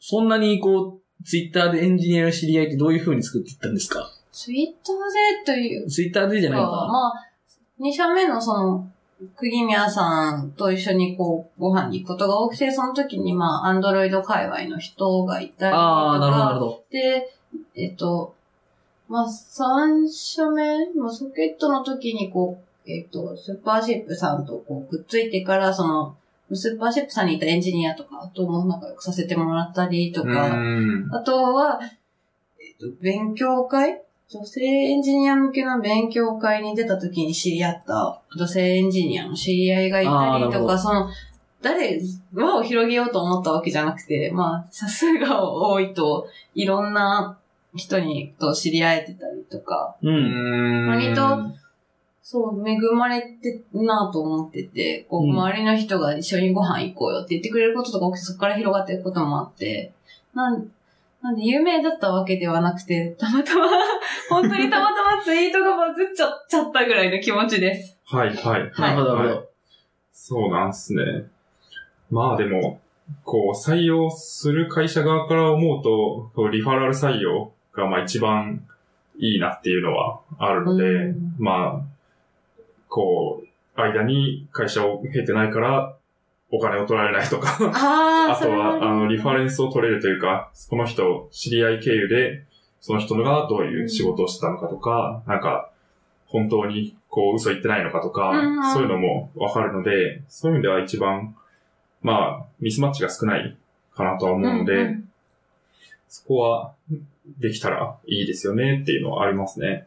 [0.00, 4.10] そんなにこう、ツイッターでエンジニアの知り合いってどういう風に作っていったんですか？
[4.32, 4.96] ツイッター
[5.46, 7.12] でというツイッターでじゃないのかまあ、
[7.78, 8.88] 二社目のその、
[9.34, 16.84] 釘宮さんと一緒にこう、ご飯に行くことが多くて、その時にまあ、アンドロイド界隈の人がいたりとああ、なるほど、なるか、ほど。
[16.90, 17.34] で、
[17.74, 18.34] えっと、
[19.08, 26.16] まあ、三社目、まあ、ソケットの時にこう、えっと、スーパーシップさんとこう、くっついてから、その、
[26.52, 31.08] スーパーシップさんにいたエンジニアとかとも仲良くさせてもらったりとか、うん。
[31.12, 31.80] あとは、
[32.60, 34.02] えっと、勉強会？
[34.28, 41.08] 女性エンジニア向けの勉強会に出た時に知り合った女性エンジニアの知り合いがいたりとか、その、
[41.62, 42.00] 誰、
[42.34, 47.38] 輪を広げようと思ったわけじゃなくて、まあ、差数が多いと、いろんな
[47.76, 50.08] 人にと知り合えてたりとか、う。
[50.08, 50.88] うんん。
[50.88, 51.56] 割と
[52.28, 59.92] そう、恵まれてんなと思ってて、こう、うん周りの人が一緒にご飯行こうよって言ってくれることとか起きて、そこから広がっていくこともあって、
[60.34, 60.68] なん、
[61.22, 63.68] なんで有名だったわけではなくて、たまたま、
[64.28, 67.96] 本当にたまたまツイートがバズっちゃちゃったぐらいの気持ちです。
[68.06, 68.72] はい、はい。
[68.76, 69.48] なるほど、なるほはいど。
[70.10, 71.02] そうなんすね。
[72.10, 72.80] まあでも、
[73.22, 78.66] こう、採用する会社側から思うと、こうリファラル採用がまあ一番
[79.18, 81.34] いいなっていうのはあるので、うん。
[81.38, 82.52] まあ、
[82.88, 85.96] こう、間に会社を経てないから、
[86.50, 92.44] お金を取られないとか、ああとは、あの、リファレンスを取れるというか、この人、知り合い経由で、
[92.80, 95.70] その人がどういう仕事をしてたのかとか、なんか、
[96.26, 98.72] 本当に、こう、嘘言ってないのかとか、うん。
[98.72, 101.34] そういうのもわかるので、そういう意味では一番、
[102.02, 103.56] まあ、ミスマッチが少ない
[103.94, 105.08] かなとは思うので、うんうん
[106.16, 106.72] そこは
[107.38, 109.86] できたらいいですよねっていうのはありますね。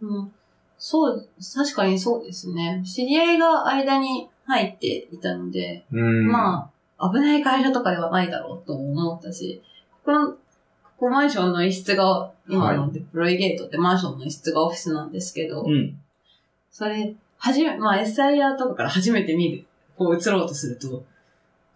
[0.00, 0.32] うん
[0.76, 2.82] そう、確かにそうですね。
[2.84, 6.28] 知り合いが間に入っていたので、うん。
[6.30, 9.62] まあ、危ない会社とかではないだろうと思ったし、
[10.04, 10.36] この、こ
[10.98, 15.98] こマンションの一室が、今のデプロイゲートってマンションの一室がオフィスなんですけど、うん。
[16.70, 19.64] それ、はじめ、まあ SIR とかから初めて見る、
[19.96, 21.02] こう映ろうとすると、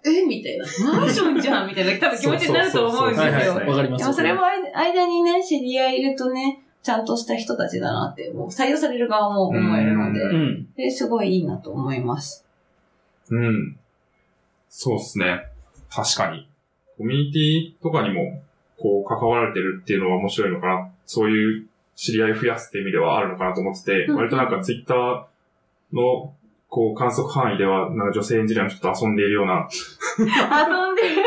[0.05, 0.65] えみたいな。
[0.93, 3.55] マンションじゃんみたいな、 多分気持ちになると思うんですよ。
[3.55, 4.03] わかります。
[4.03, 10.73] でもそれも間間にね、知り合いいるとね、ちゃんとした人たちだなって、もう採用される側も思えるので、うん。
[10.75, 12.47] ですごいいいなと思います。
[13.31, 13.77] うん。
[14.69, 15.43] そうですね。
[15.91, 16.49] 確かに。
[16.97, 18.43] コミュニティとかにも、
[18.79, 20.91] こう、関わられてるっていうのは面白いのかな。
[21.05, 25.25] そういう知り合い増やすって意味ではあるのかなと思ってて、うん割となんかツイッター
[25.93, 26.33] の、
[26.69, 29.69] こう、観測範囲では、なんか女性エンジニアの人と遊んでいるような
[30.19, 31.23] 遊んでる。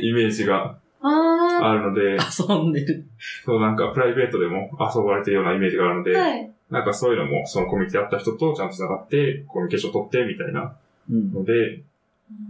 [0.00, 3.04] イメージがああるので、遊んでる。
[3.44, 6.18] そうなんかプライベートでも遊ばれてるようなイメージがあるので、ー。
[6.20, 6.50] はい。
[6.70, 10.74] なんかそういうのも、そのコミュニティで会った人とちゃんと繋がって、コミュニケーションを取って、みたいな
[11.10, 11.32] うん。
[11.32, 11.82] ので、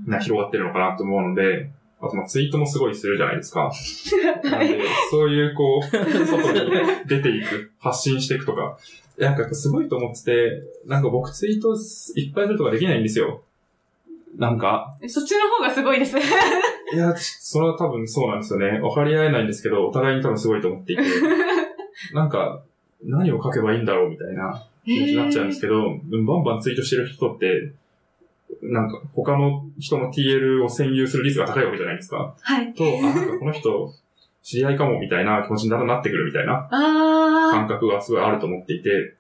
[0.07, 1.70] な、広がってるのかなと思うので、
[2.01, 3.70] あとまあツイートもすごいするじゃないですか。
[4.45, 4.80] なんで、
[5.11, 6.70] そういうこう、外に
[7.07, 8.76] 出ていく、発信していくとか、
[9.18, 11.74] なんかすごいと思ってて、なんか僕ツイート
[12.16, 13.42] いっぱいするとかできないんですよ。
[14.36, 16.18] なんか、そっちの方がすごいです。
[16.18, 16.20] い
[16.96, 18.80] や、ちそれは多分そうなんですよね。
[18.80, 21.02] 分かり合えないんですけど、お互いに多分すごいと思っていて、
[22.12, 22.62] なんか、
[23.04, 27.72] 何を書けばいいんだろうみたいな気持ちになっちゃうんですけど、バンバンツイートしてる人って、
[28.62, 32.34] なんか他の人の TL を占有する率が高いわけじゃないですか。
[32.40, 32.72] はい。
[32.74, 33.92] と、あ、なんかこの人、
[34.45, 39.14] 知り合いかもみたいな気持ちにだんだんなってくるみたいなあ感覚がすごいあると思っていて、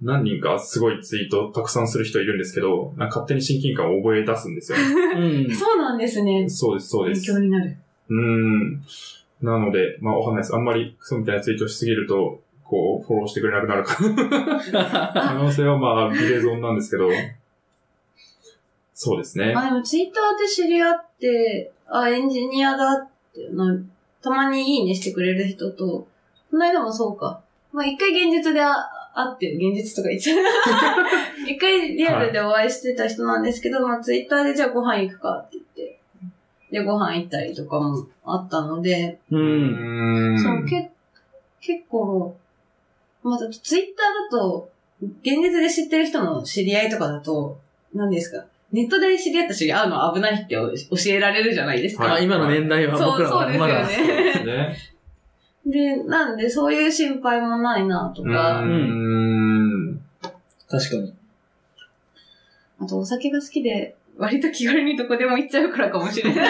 [0.00, 4.84] 何人かすごいツイートたくさんする人いるんですけど、なんか勝手に親近感を覚え出すんですよね。
[5.16, 5.54] うんー。。
[5.54, 6.48] そうなんですね。
[6.48, 7.26] そうです、そうで勉す。
[7.26, 7.76] 強になる。
[8.08, 8.82] うーん。
[9.42, 10.54] なので、まあわかんないです。
[10.54, 13.96] あんまりクソみたいなツイートしすぎると、こう、フォローしてくれなくなるか。
[15.12, 17.10] 可能性はまあ、ビレゾンなんですけど。
[18.94, 19.52] そうですね。
[19.54, 23.76] あ、でもツイッターで知り合って、あ、エンジニアだってな、
[24.22, 26.06] たまにいいねしてくれる人と、
[26.50, 27.40] この間もそうか。
[27.72, 28.74] まあ一回現実であ
[29.14, 30.38] 会ってる、現実とか言っちゃう。
[31.46, 36.00] 一回リアルでお会いしてた人なんですけど、まあツイッターでじゃあご飯行くかって言って、
[36.70, 39.36] でご飯行ったりとかもあったので、う。
[39.36, 40.38] うんん。
[40.40, 40.90] そう、け、
[41.60, 42.36] 結構、
[43.22, 44.70] まあ、ツイッターだと、
[45.22, 47.58] 現実で知ってる人の知り合いとかだと、
[47.94, 48.44] 何ですか？
[48.74, 50.70] ネットで知り合った人に会うのは危ないって教
[51.06, 52.06] えられるじゃないですか。
[52.06, 53.86] はいあ今の年代はそう、僕らそうですよはまだ。
[53.86, 54.44] そうですね。
[54.46, 54.76] ね。
[55.64, 60.00] で、なんで、そういう心配もないなとか、うーん。
[60.68, 61.14] 確かに。
[62.80, 66.48] あとお酒が好きで、割と気軽にどこでも行っちゃうからかもしれない。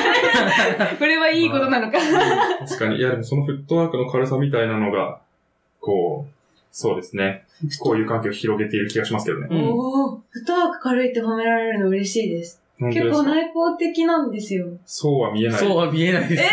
[0.98, 1.98] これはいいことなのか。
[2.66, 2.96] 確かに。
[2.96, 5.20] いや、でもそのフットワークの軽さみたいなのが、
[5.78, 6.33] こう、
[6.76, 7.46] そうですね。
[7.78, 9.46] こういう関係を広げている気がしますけどね。
[9.48, 12.60] うんおー、フットワーク軽いって褒められるの嬉しいです。
[12.80, 14.66] 結構内向的なんですよ。
[14.84, 15.60] そうは見えない。
[15.60, 16.50] そうは見えないですね。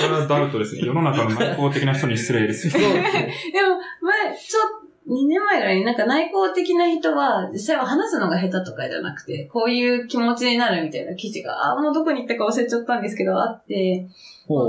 [0.00, 0.82] それはダウトですね。
[0.82, 2.72] 世の中の内向的な人に失礼ですよ。
[2.72, 3.34] そうですね。
[3.52, 4.60] でも、前、ちょ、
[5.08, 14.08] 2年前ぐらいになんか内向的な人は、実際は話すのが下手とかじゃなくて、こういう気持ちになるみたいな記事が、あ、もうどこに行ったか忘れちゃったんですけど、あって、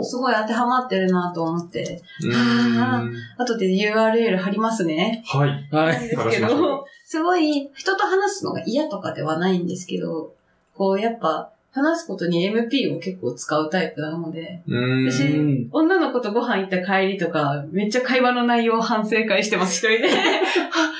[0.03, 3.13] すごい当てはまってるなと思って、うーん。
[3.37, 5.23] 後で URL 貼りますね。
[5.25, 5.67] はい。
[5.71, 5.99] はい。
[5.99, 10.33] ですけど、すごい人と話すのが嫌とかではないんですけど、
[10.75, 15.67] こうやっぱ話すことに MP を結構使うタイプなので、うー私。
[15.71, 20.13] 女の子とご飯行った帰りとか、めっちゃ会話の内容を反省会してます、一人で。
[20.71, 20.91] あ、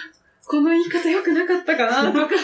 [0.47, 2.35] この言い方良くなかったかな、とか。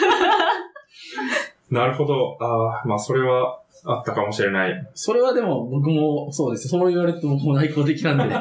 [1.70, 2.36] なるほど。
[2.40, 4.88] ああ、まあそれはあったかもしれない。
[4.94, 6.68] それはでも僕もそうです。
[6.68, 8.34] そう言われると僕も内向的なんで。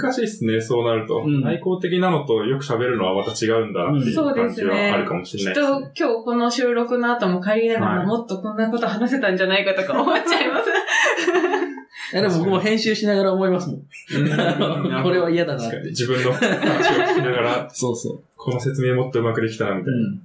[0.00, 1.22] 難しいっすね、そうなると。
[1.24, 5.92] うん内向的なのとよく喋るのはまた違うんだなっていそうう感じですねはあるかもしきっれないです、とね。
[5.98, 10.68] 今日この収録の後も帰りながら、はいもっとこんなこと話せたんじゃないかとか思っちゃいます。
[12.12, 13.78] いやでも僕も編集しながら思いますもん。
[13.78, 13.82] うん
[15.02, 15.62] これは嫌だな。
[15.86, 19.94] 自分の話を聞きながら、 そうそこの説明もっとうまくできたな、みたう。
[19.94, 20.10] いうな。
[20.10, 20.20] ん。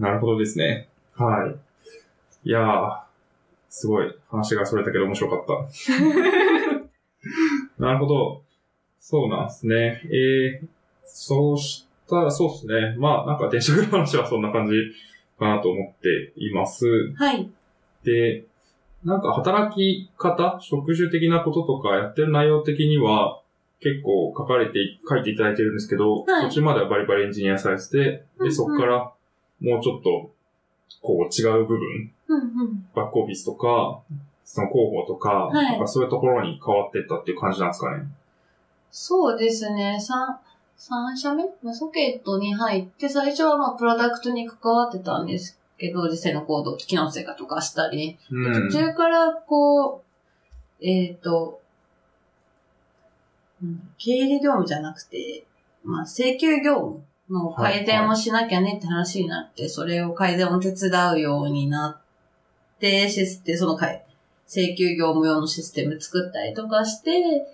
[0.00, 0.88] なるほどですね。
[1.14, 2.48] はい。
[2.48, 3.00] いやー、
[3.68, 5.68] すごい話がそれたけど面白かった。
[7.78, 8.42] なるほど。
[8.98, 10.00] そうなんですね。
[10.06, 10.68] えー、
[11.04, 12.96] そうしたら、そうですね。
[12.98, 14.74] まあ、なんか転職の話はそんな感じ
[15.38, 16.86] かなと思っています。
[17.16, 17.50] はい。
[18.02, 18.46] で、
[19.04, 23.42] なんか働き方、職種的なこととかやってる内容的には
[23.80, 29.12] 結構書かれて、書いていただいてるんですけど、はい途中まではバリバリエンジニアされてて、で、そこから
[29.60, 30.30] もうちょっと、
[31.02, 32.88] こう違う部分、うんうん。
[32.94, 34.00] バックオフィスとか、
[34.44, 38.04] その広報とか、はいなんかそういうところに変わっていったっていう感じなんですかね？
[38.90, 39.98] そうですね。
[40.00, 40.38] 三、
[40.76, 41.44] 三社目？
[41.62, 48.70] まあソケットに入って、最初はまあプロダクトに関わってたんですけど、実際のコード、機能追加とかしたり、うん。
[48.70, 50.02] 途中からこ
[50.80, 51.60] う、えっ、と、
[53.62, 55.44] うん経理業務じゃなくて、
[55.84, 62.00] まあ請求業務の改善をしなきゃねって話になって、それを改善を手伝うようにな
[62.76, 63.78] って、システその
[64.46, 67.46] 請求業務用のシステム作ったりとかして、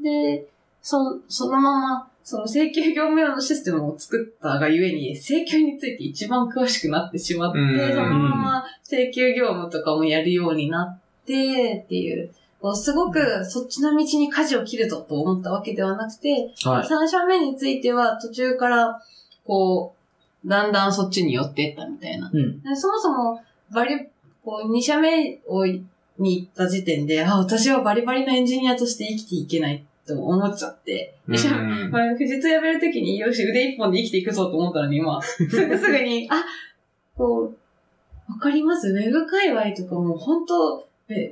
[0.00, 0.46] で、
[0.80, 7.92] そ、そのまま、その請求業務用のシステムを作ったがゆえに、請求について一番詳しくなってしまって、うん。
[7.92, 16.86] そのまま請求業務とかもやるようになって、っていう、こうすごくそっちの道に舵を切るぞと思ったわけではなくて、はい。
[16.86, 19.02] 三社目については途中から、
[19.46, 19.94] こ
[20.44, 22.30] う、だんだんそっちに寄っていったみたいな。
[22.32, 22.62] うん。
[22.62, 23.42] でそもそも、
[23.72, 24.06] バリ、
[24.44, 25.64] こう、二社目を
[26.20, 31.34] に行った時点で、あ、私はバリバリのエンジニアとして生きていけないと思っちゃって、うん
[31.90, 36.44] まあ、富士通辞めるときに、よし、腕一本で生きていくぞと思ったのに、まあ、 すぐすぐに、あ、
[37.16, 38.88] こう、わかります？
[38.88, 40.84] ウェブ界隈とかも本当、べ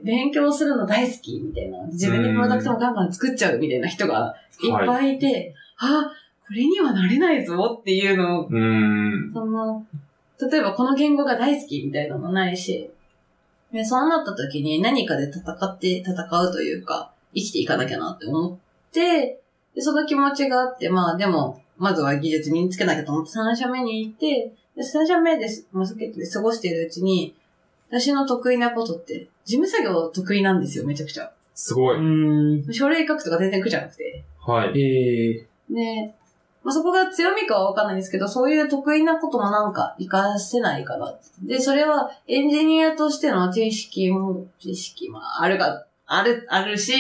[0.03, 1.85] 勉強するの大好きみたいな。
[1.87, 6.11] 自分でプロダクトもガンガン作っちゃうみたいな人がいっぱいいて、あ、
[6.47, 9.31] これにはなれないぞっていうのを、うん。
[9.33, 9.87] その、
[10.51, 12.91] 例えばこの言語が大好きみたいなのもないし、
[13.73, 18.59] でそうなった時に何かで戦って、戦うというか、生きていかなきゃなって思っ
[18.93, 19.41] て、
[19.75, 27.37] でその気持ちがあって、まあでも、まずは技術身につけなきゃと思って3社目に行って、で3社目です、まあ、ソケットで過ごしているうちに、
[27.91, 31.33] 私の得意なことって、事務作業得意なんですよ、めちゃくちゃ。
[31.55, 31.97] すごい。
[31.97, 32.73] うん。
[32.73, 34.25] 書類書くとか全然苦じゃなくて。
[34.47, 34.81] はい。
[34.81, 36.15] えー、で、
[36.63, 41.15] まあ、そこが強みかはわかんないんですけど、そういう得意なこともなんか活かせないかな。
[41.43, 46.93] で、それはエンジニアとしての知識も、知識、まあ、あるが、ある、あるし、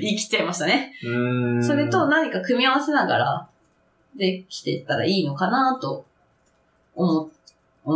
[0.00, 0.92] 生きちゃいましたね。
[1.04, 1.64] うん。
[1.64, 3.48] それと何か組み合わせながら、
[4.16, 6.06] できていったらいいのかなと、
[6.94, 7.30] 思、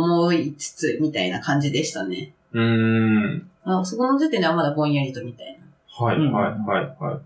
[0.01, 2.33] 思いつつ、みたいな感じでしたね。
[2.53, 3.49] うん。
[3.63, 6.05] あそこの時点ではまだぼんやりとみたいな。
[6.05, 7.19] はい、うんはい、はい、はい。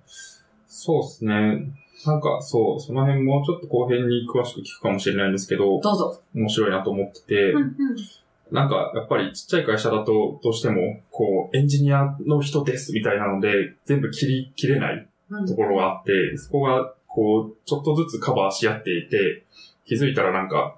[0.68, 1.72] そうですね。
[2.06, 6.22] なんか、そう、その辺もうちょっと後編に詳しく聞くかもしれないんですけど、どうぞ。
[6.34, 7.76] 面白いなと思ってて、うんうん。
[8.52, 19.44] なんか、やっぱりちっちゃい会社だと、どうしても、こう、エンジニアの人ですみたいなので、全部切り、切れないうんところがあって、そこが、こう、ちょっとずつカバーし合っていて、
[19.86, 20.78] 気づいたらなんか、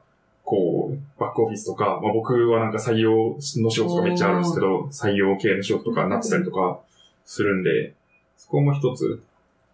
[0.51, 6.81] こう、バックオフィスとか、まあ、僕はなんか採用の仕事とかめっちゃあるんですけど、採用系の仕事とかになってたりとか
[7.23, 7.93] するんで、
[8.35, 9.23] そこも一つ、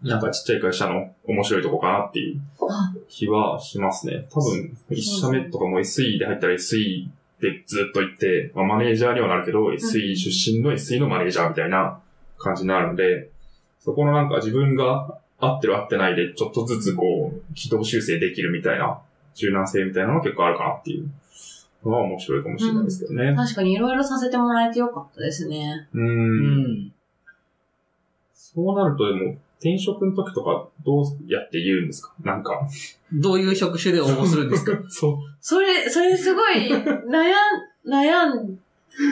[0.03, 4.27] なんかちっちゃい会社の面白いとこかなっていうあ気はしますね。
[4.29, 7.07] 多分、一社目とかも SE で入ったら SE
[7.41, 11.99] でずっと行って、まあ、マネージャーにはなるけど、SE 出身の SE のマネージャーみたいな
[12.37, 13.29] 感じになるので、
[13.79, 18.99] そこのなんか自分が合ってる合ってないで、ちょっとずつこう、軌道修正できるみたいな、
[19.38, 21.09] 柔軟性みたいなのが結構あるかなっていう
[21.85, 23.35] のは面白いかもしれないですけどね。
[23.35, 25.88] 確かにいろいろさせてもらえてよかったですね。
[25.93, 25.99] う。
[25.99, 26.91] うんん。
[28.34, 32.14] そうなるとでも、転職の時とかどうやって言うんですか？
[32.23, 32.68] なんか。
[33.14, 34.77] どういう職種で応募するんですか？
[34.89, 35.18] そう。
[35.41, 36.84] それ、それすごい、悩ん、
[37.85, 38.59] 悩ん、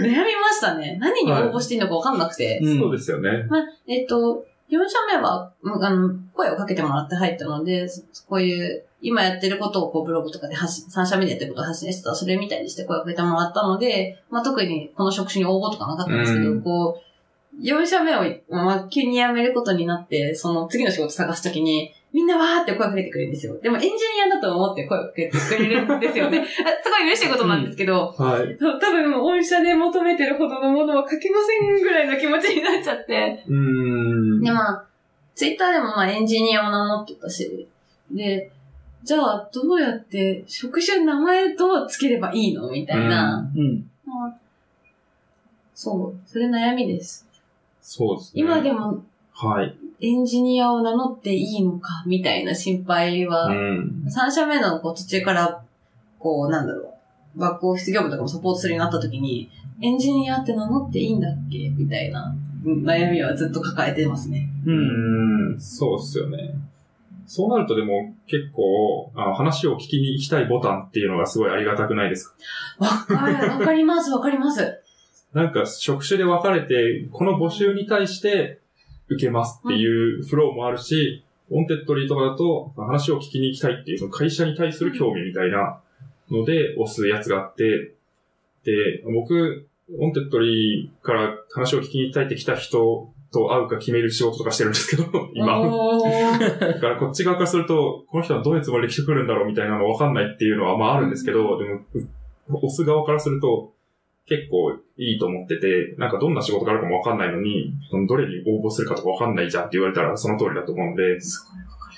[0.01, 0.97] 悩みましたね。
[0.99, 2.59] 何に応募していいのかわかんなくて。
[2.63, 3.45] うんそうですよね。
[3.49, 16.61] まあ、えっと、4社目は、うんあの、声をかけてもらって入ったので、そこういう、今やってることをこうブログとかで発信、3社目でやってることを発信してたら、それみたいにして声をかけてもらったので、まあ特にこの職種に応募とかなかったんですけど、うん。
[16.63, 23.59] こう、4社目を、まあ、急に辞めることになって、その次の仕事探すときに、みんなわーって声かけてくれるんですよ。
[23.59, 23.93] でもエンジニ
[24.25, 26.39] アだと思って声をかけてくれるんですよね。
[26.39, 26.43] あ
[26.81, 28.57] すごい嬉しいことなんですけど、はい。
[28.57, 33.43] 多分、御社で求めてるほどのものは書けませんぐらいの気持ちになっちゃって。
[33.45, 34.41] うーん。
[34.41, 34.85] で、まあ、
[35.35, 37.67] ツイッターでもまあエンジニアを名乗ってたし、
[38.09, 38.49] で、
[39.03, 43.85] じゃあどうやって職種名前どうつければいいのみたいな、うん。
[44.05, 44.35] まあ
[45.73, 47.27] そう、それ悩みです。
[47.81, 48.41] そうですね。
[48.41, 49.75] 今でもはい。
[50.01, 54.03] エンジニアを名乗っていいのかみたいな心配は、うん。
[54.05, 55.63] 3社目のこう途中から、
[56.19, 56.93] こう、なんだろ
[57.35, 59.49] う、バックオフィス業務とかもサポートするようになった時に、
[59.81, 62.33] エンジニアって名乗っていいんだっけみたいな
[62.65, 64.49] うん悩みはずっと抱えてますね。
[64.65, 64.71] う。
[64.71, 65.59] うんん。
[65.59, 66.55] そうっすよね。
[67.27, 72.29] そうなるとでも結構、あの話を聞きに行きたいボタンっていうのがすごいありがたくないです
[72.77, 72.85] か？
[72.85, 74.81] わかる、わかります、わかります。
[75.33, 78.59] なんか職種で分かれて、この募集に対して
[79.07, 85.79] 受けますっていうフローもあるし、 Wantedly とかだと話を聞きに行きたいっていうその会社に対する興味みたいな
[86.31, 87.93] ので押すやつがあって、
[88.63, 89.67] で、僕、
[89.99, 95.59] Wantedly から話を聞きに行きたいって来た人と会うか決める仕事とかしてるんですけど、 今。
[95.59, 101.81] だからこっち側からすると、この人はどういうつもりで来てくるんだろうみたいなのわかんないっていうのはまああるんですけど、でも、
[102.47, 103.73] 押す側からすると、
[104.27, 111.91] 結構いいと思ってて、なんかどんな仕事があるかもわかんないのに、そのどれに応募するかとかわかんないじゃんって言われたらその通りだと思うので、すごいわか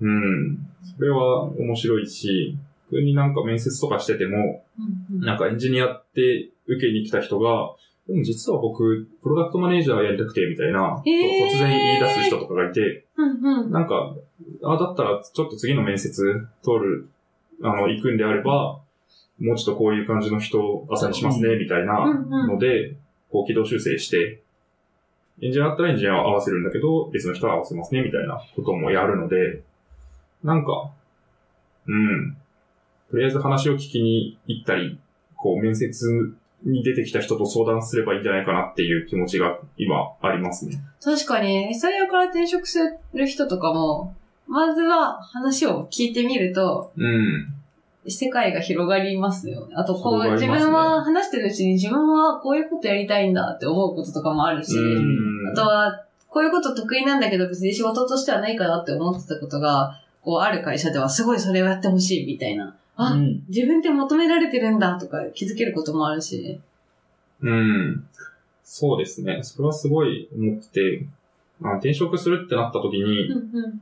[0.00, 0.58] うん。
[0.96, 2.56] それは面白いし、
[2.90, 4.42] 普通になんか面接とかしてても、る。
[5.10, 7.74] うんうんなんかエンジニアって受けに来た人が、
[8.06, 13.70] でも実は僕、プロダクトマネージャーやりたくて、みたいな、突然言い出す人とかがいて、うんうん。
[13.70, 14.14] なんか、
[14.64, 16.10] あ、だったらちょっと次の面接
[16.62, 17.08] 通る、
[17.62, 18.80] あの、行くんであれば、
[19.38, 22.04] もうちょっとこういう感じの人を朝にしますね、みたいな
[22.46, 22.96] ので、
[23.30, 24.42] こう軌道修正して、
[25.40, 29.62] エンジニアだったらエンジニアを合わせるんだけど、別の人は合わせますね、みたいなこともやるので、
[30.42, 30.90] なんか、
[31.86, 32.36] うん。
[33.10, 34.98] とりあえず話を聞きに行ったり、
[35.36, 36.34] こう、面接
[36.64, 40.82] に出てきた人と相談すればいいんじゃないかなっていう気持ちが今ありますね。
[41.02, 42.78] 確かに、採用から転職す
[43.14, 44.14] る人とかも、
[44.48, 47.54] まずは話を聞いてみると、うん。
[48.10, 49.74] 世界が広がりますよね。
[49.76, 62.76] あと、こう、ね分は話してるうちに自分はこういうことやりたいんだって思うこととかもあるし、うんあとは、こういうこと得意なんだけど別に仕事としてはないかなって思ってたことが、こう、ある会社ではすごいそれをやってほしいみたいな。
[62.96, 63.44] あ、うん。
[63.48, 66.60] 自分って求められてるんだとか気づけることもあるし。
[67.40, 68.04] うん。
[68.64, 69.40] そうですね。
[69.42, 71.06] それはすごい思ってて、
[71.60, 73.80] まあ、転職するってなった時に、うんうん。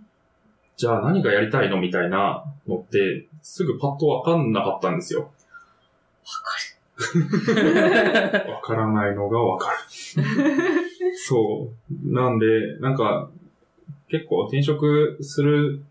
[0.77, 5.21] じゃあ何がやりたいのみたいなのって、すぐパッとわかんなかったんですよ。
[5.21, 5.27] わ
[6.43, 6.55] か
[8.53, 9.77] わからないのがわかる。
[11.17, 12.13] そう。
[12.13, 13.31] なんで、なんか、
[14.09, 15.83] 結構転職する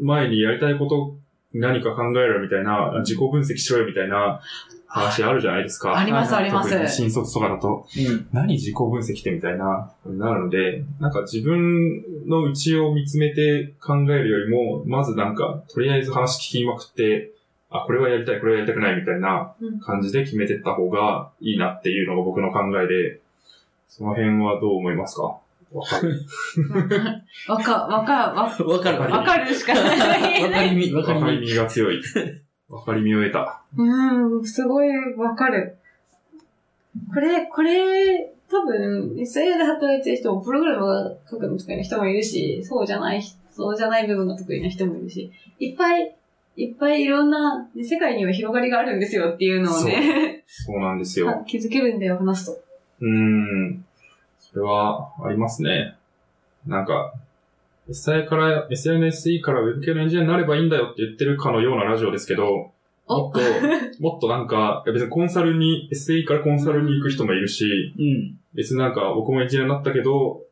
[0.00, 1.16] 前にやりたいこと
[1.54, 4.40] 何か考えろよみたいな、自己分析しろよみたいな
[4.88, 5.96] 話あるじゃないですか。
[5.98, 7.86] ありますあります特に新卒とかだと。
[7.96, 8.28] うん。
[8.32, 17.32] 何自己分析ってみたいな、なるので、なんか自分の内を見つめて考えるよりも、まずなんか、とりあえず話聞きまくって、
[17.70, 23.20] あ、これはやりたい、これはやりたくないみたいなうん感じで決めてった方がいいなっていうのが僕の考えで、
[23.88, 25.36] その辺はどう思いますか？
[25.70, 26.18] わかる。
[27.46, 29.94] わか、わか、わ、わかるわかるしかな
[30.38, 30.42] い。
[30.42, 31.24] わかりみ、わかりみ。
[31.26, 32.00] わかりみが強い。
[32.68, 33.62] わかりみを得た。
[33.76, 35.78] うん、すごいわかる。
[37.12, 46.14] これ、これ、多分、SIA で働いてる人も、プログラムが書くの得意な人もいるし、そうじゃない、そうじゃない部分が得意な人もいるし、いっぱい、
[46.56, 51.44] いっぱいいろんな、ね世界には広がりがあるんですよっていうのをね、そうなんですよ。
[51.46, 52.62] 気づけるんだよ、話すと。
[53.00, 53.84] うーん。
[54.38, 55.94] それはありますね。
[56.66, 57.12] なんか、
[57.90, 62.74] SI から、SNSE から Web 系のエンジニアになればいいんだよって言ってるかのようなラジオですけど、も
[63.06, 63.40] おっと、
[64.00, 68.38] もっとなんか、別にコンサルに、SE からコンサルに行く人もいるし、うん。
[68.54, 70.42] 別になんか僕もエンジニアになったけど、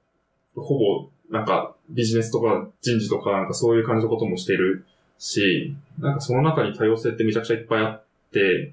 [0.54, 4.84] ほぼなんかビジネスとか人事とかなんかそういう感じのこともしてる
[5.18, 8.72] し、なんかその中に多様性ってめちゃくちゃいっぱいあって、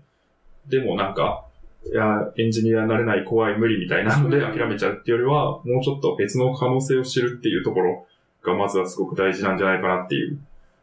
[0.68, 1.46] でもなんか、
[1.86, 8.06] いや、エンジニアになれない怖い無理みたいなので諦めちゃうっていうよりは、もうちょっと別の可能性を知るっていうところ
[8.44, 10.38] がまずはすごく大事なんじゃないかなっていう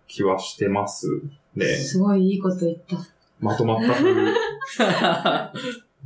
[0.07, 1.07] 気はしてます
[1.55, 1.67] ね。
[1.67, 2.97] すごいいいこと言った。
[3.39, 4.11] まとまった風。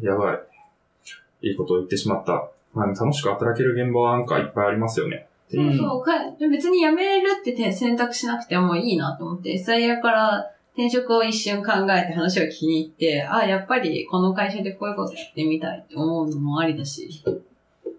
[0.02, 1.48] やばい。
[1.48, 2.51] いいことを言ってしまった。
[2.72, 5.28] まあ、楽しく働ける現場はなんかいっぱいありますよね。
[5.52, 6.31] うんそうそうか。
[6.39, 17.22] でも別に辞めるってて選択しなくてもいいなと思って、SIA から転職を一瞬考えて話を聞きに行って、あ、やっぱりこの会社でこういうことやってみたいって思うのもありだし。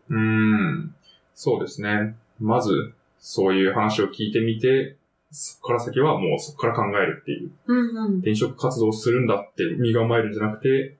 [0.10, 0.94] うーん。
[1.34, 2.16] そうですね。
[2.40, 2.94] まず、
[3.28, 4.98] そういう話を聞いてみて、
[5.32, 7.52] そこから先はもうそこから考えるっていう。
[7.66, 8.16] うんうん。
[8.18, 10.96] 転職活動するんだって身構えるんじゃなくて、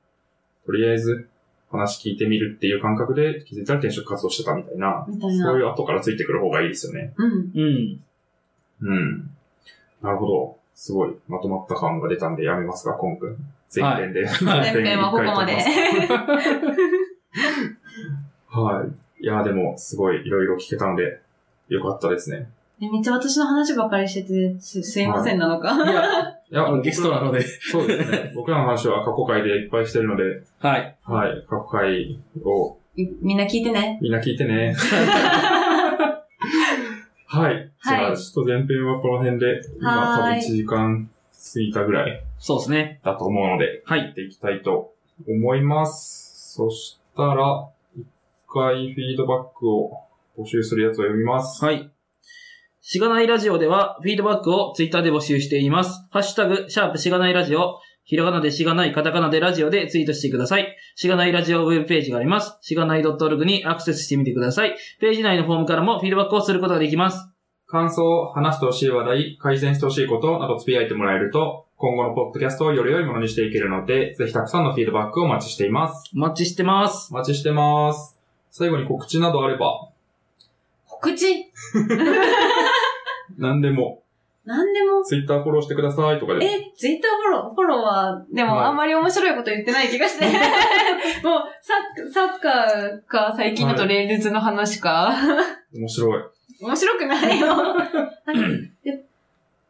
[0.66, 1.30] とりあえず
[1.70, 5.46] 話聞いてみるっていう感覚で気づいたら転職活動してたみたいな、みたいな。
[5.46, 7.14] そういう後からついてくる方がいいですよね。
[7.16, 7.32] うん。
[7.32, 8.00] うん。
[8.82, 9.30] うん。
[10.02, 10.58] なるほど。
[10.74, 13.38] すごいまとまった感が出たんでやめますが、コン君。
[13.74, 14.26] 前編で。
[14.26, 15.58] はい 前編はここまで。
[18.48, 19.24] はい。
[19.24, 21.22] いや、でも、すごいいろいろ聞けたので、
[21.68, 22.50] よかったですね。
[22.82, 25.76] えめっちゃ私の話ばっかりしてて、すすいませんなのか。
[25.76, 26.04] いや、
[26.52, 27.42] いやゲストなので。
[27.42, 28.32] そうですね。
[28.36, 30.24] 僕らの話は過去回でいっぱいしてるので、
[30.60, 30.96] はい。
[31.04, 31.46] はい。
[31.50, 33.98] 過去回をみみんな聞いてね。
[34.02, 34.76] みんな聞いてね。
[37.28, 37.72] はい。
[37.84, 41.10] じゃあ、はいちょっと前編はこの辺で、今多分はーい1時間
[41.54, 43.00] 過ぎたぐらいそうですね。
[43.04, 44.94] だと思うので、はいやっていきたいと
[45.28, 46.54] 思います。
[46.56, 47.68] そしたら、
[47.98, 48.06] 一
[48.48, 50.05] 回フィードバックを
[50.38, 51.64] 募集するやつを読みます。
[51.64, 51.92] はい。
[52.82, 56.08] しがないラジオでは、フィードバックをツイッターで募集しています。
[56.12, 60.78] ハッシュタグ、シャープしがないラジオ、ひらがなでしがない、カタカナでラジオでツイートしてください。
[60.96, 62.58] しがないラジオウェブページがあります。
[62.62, 64.76] しがない .org にアクセスしてみてください。
[65.00, 67.28] ページ内のフォームからもフィードバックをすることができます。
[67.66, 76.12] 感想、話してほしい話題、改善してほしいことなどつぶやいてもらえると、今後のポッドキャストをより良いものにしていけるので、ぜひたくさんのフィードバックをお待ちしています。
[76.16, 77.10] お待ちしてます。
[77.12, 78.20] お待ちしてます。
[78.52, 79.90] 最後に告知などあれば、
[81.02, 81.46] 告知
[83.38, 84.04] 何でも、
[84.46, 85.04] なんでも。
[85.04, 86.46] ツイッターフォローしてくださいとかで。
[86.46, 90.26] え、ツイッターフォロー、フォローは、でもはいあんまり面白いこと言ってない気がして。
[91.26, 91.74] もう、サ
[92.04, 95.16] ッサッカーか、最近だと Rails の話か。
[95.74, 96.24] 面白い。
[96.62, 97.48] 面白くないよ。
[98.84, 99.04] で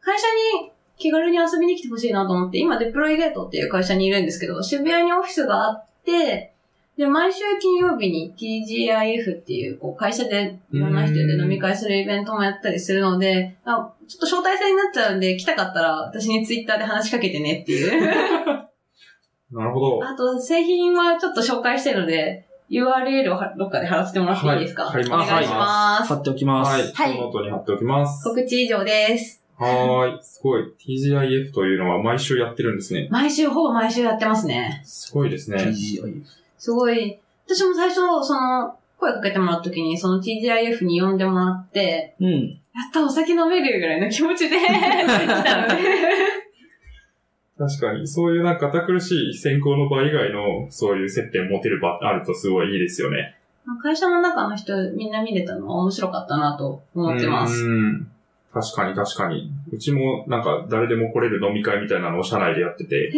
[0.00, 0.26] 会社
[0.60, 6.52] に気軽に遊びに来てほしいなと思って、今 DeployGate っていう会社にいるんですけど、渋谷にオフィスがあって、
[6.96, 17.90] で、毎週金曜日に TGIF っていう、こう、会社でいろんな人で飲み会するイベントもやったりするので、あちょっと招待制になっちゃうんで、来たかったら私にツイッターで話しかけてねっていう。
[19.52, 20.06] なるほど。
[20.06, 26.08] あと、製品はちょっと紹介してるので、URL をはどっかで貼らせてもらっていいですか、はい貼りおます願いします。
[26.08, 26.72] 貼っておきます。
[26.72, 26.82] はい。
[26.82, 28.24] はいそのノートに貼っておきます。
[28.24, 29.44] 告知以上です。
[29.58, 30.24] はーい。
[30.24, 30.64] すごい。
[30.78, 33.08] TGIF というのは毎週やってるんですね。
[33.10, 34.80] 毎週、ほぼ毎週やってますね。
[34.84, 35.58] すごいですね。
[35.58, 37.18] TGIF すごい。
[37.46, 42.28] 私も最初、その、声かけてもらった時に、その TGIF に呼んでもらって、うん。
[42.74, 44.66] やった、お酒飲めるぐらいの気持ちで 来
[45.44, 46.36] たので。
[47.58, 53.36] 確かに、そういうなんか堅苦しい選考の場以外の、そういう接点持てる場あるとすごいいいですよね。
[53.82, 57.64] 会社の中の人みんな見れたのは面白かったなと思ってます。
[57.64, 58.10] うん。
[58.52, 59.50] 確かに確かに。
[59.72, 63.10] うちもなんか誰でも来れる飲み会みたいなのを社内でやってて。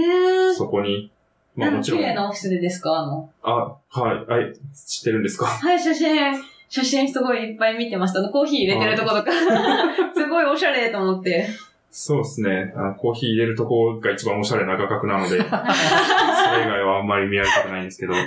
[0.57, 1.11] そこに、
[1.59, 2.93] まあもちろん、綺麗なオフィスでですか？
[2.99, 3.31] あの。
[3.43, 5.47] あ、はい、はい、知ってるんですか？
[5.51, 6.35] はい、写真。
[6.71, 8.19] 写真すごいいっぱい見てました。
[8.21, 9.31] あのコーヒー入れてるとことか。
[10.15, 11.49] すごいおしゃれと思って。
[11.91, 12.95] そうですねあの。
[12.95, 18.23] コーヒー入れるとこが一番おしゃれな画角なので、 それ以外はあんまり見られたくないんですけど、へー。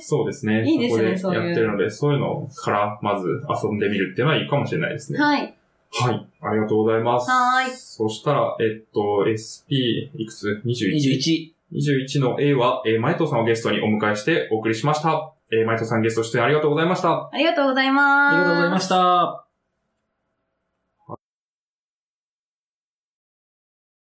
[0.00, 0.62] そうですね。
[0.70, 5.18] いいですねそこでやってるので、そういうのからまず遊んでみるっていうのはいいかもしれないですね。
[5.18, 5.54] はい。
[5.92, 6.26] はい。
[6.42, 7.30] ありがとうございます。
[7.30, 10.92] はーいそしたら、えっと、SP いくつ ?21。
[10.92, 11.52] 21。
[11.72, 15.32] 21の A は、えー、マイトさんをゲストにお迎えしてお送りしました。
[15.52, 17.28] えー、マイトさんゲスト出演ありがとうございました。
[17.32, 18.34] ありがとうございます。
[18.34, 19.49] ありがとうございました。